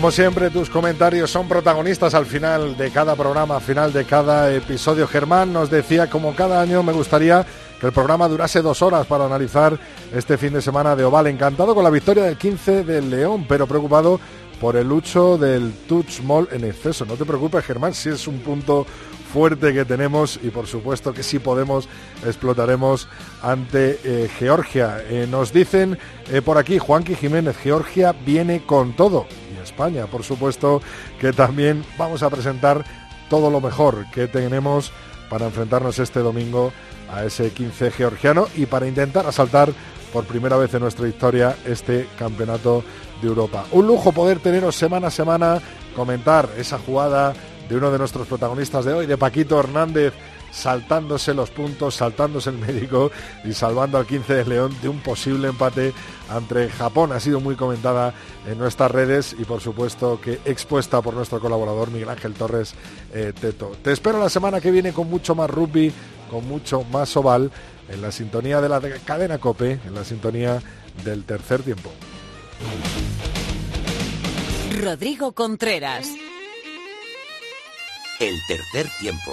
[0.00, 4.50] Como siempre, tus comentarios son protagonistas al final de cada programa, al final de cada
[4.50, 5.06] episodio.
[5.06, 7.44] Germán nos decía, como cada año, me gustaría
[7.78, 9.78] que el programa durase dos horas para analizar
[10.14, 11.26] este fin de semana de Oval.
[11.26, 14.18] Encantado con la victoria del 15 del León, pero preocupado
[14.58, 17.04] por el lucho del touch mall en exceso.
[17.04, 18.86] No te preocupes, Germán, si es un punto
[19.30, 21.90] fuerte que tenemos y por supuesto que si podemos
[22.24, 23.06] explotaremos
[23.42, 25.04] ante eh, Georgia.
[25.10, 25.98] Eh, nos dicen
[26.32, 29.26] eh, por aquí, Juanqui Jiménez, Georgia viene con todo.
[30.10, 30.82] Por supuesto,
[31.18, 32.84] que también vamos a presentar
[33.30, 34.92] todo lo mejor que tenemos
[35.30, 36.72] para enfrentarnos este domingo
[37.10, 39.72] a ese 15 georgiano y para intentar asaltar
[40.12, 42.84] por primera vez en nuestra historia este campeonato
[43.22, 43.64] de Europa.
[43.72, 45.60] Un lujo poder teneros semana a semana,
[45.96, 47.32] comentar esa jugada
[47.68, 50.12] de uno de nuestros protagonistas de hoy, de Paquito Hernández,
[50.50, 53.10] saltándose los puntos, saltándose el médico
[53.44, 55.92] y salvando al 15 de León de un posible empate
[56.34, 57.12] entre Japón.
[57.12, 58.14] Ha sido muy comentada
[58.46, 62.74] en nuestras redes y por supuesto que expuesta por nuestro colaborador Miguel Ángel Torres
[63.12, 63.72] eh, Teto.
[63.82, 65.92] Te espero la semana que viene con mucho más rugby,
[66.30, 67.50] con mucho más oval,
[67.88, 70.62] en la sintonía de la cadena Cope, en la sintonía
[71.04, 71.90] del tercer tiempo.
[74.80, 76.08] Rodrigo Contreras.
[78.20, 79.32] El tercer tiempo.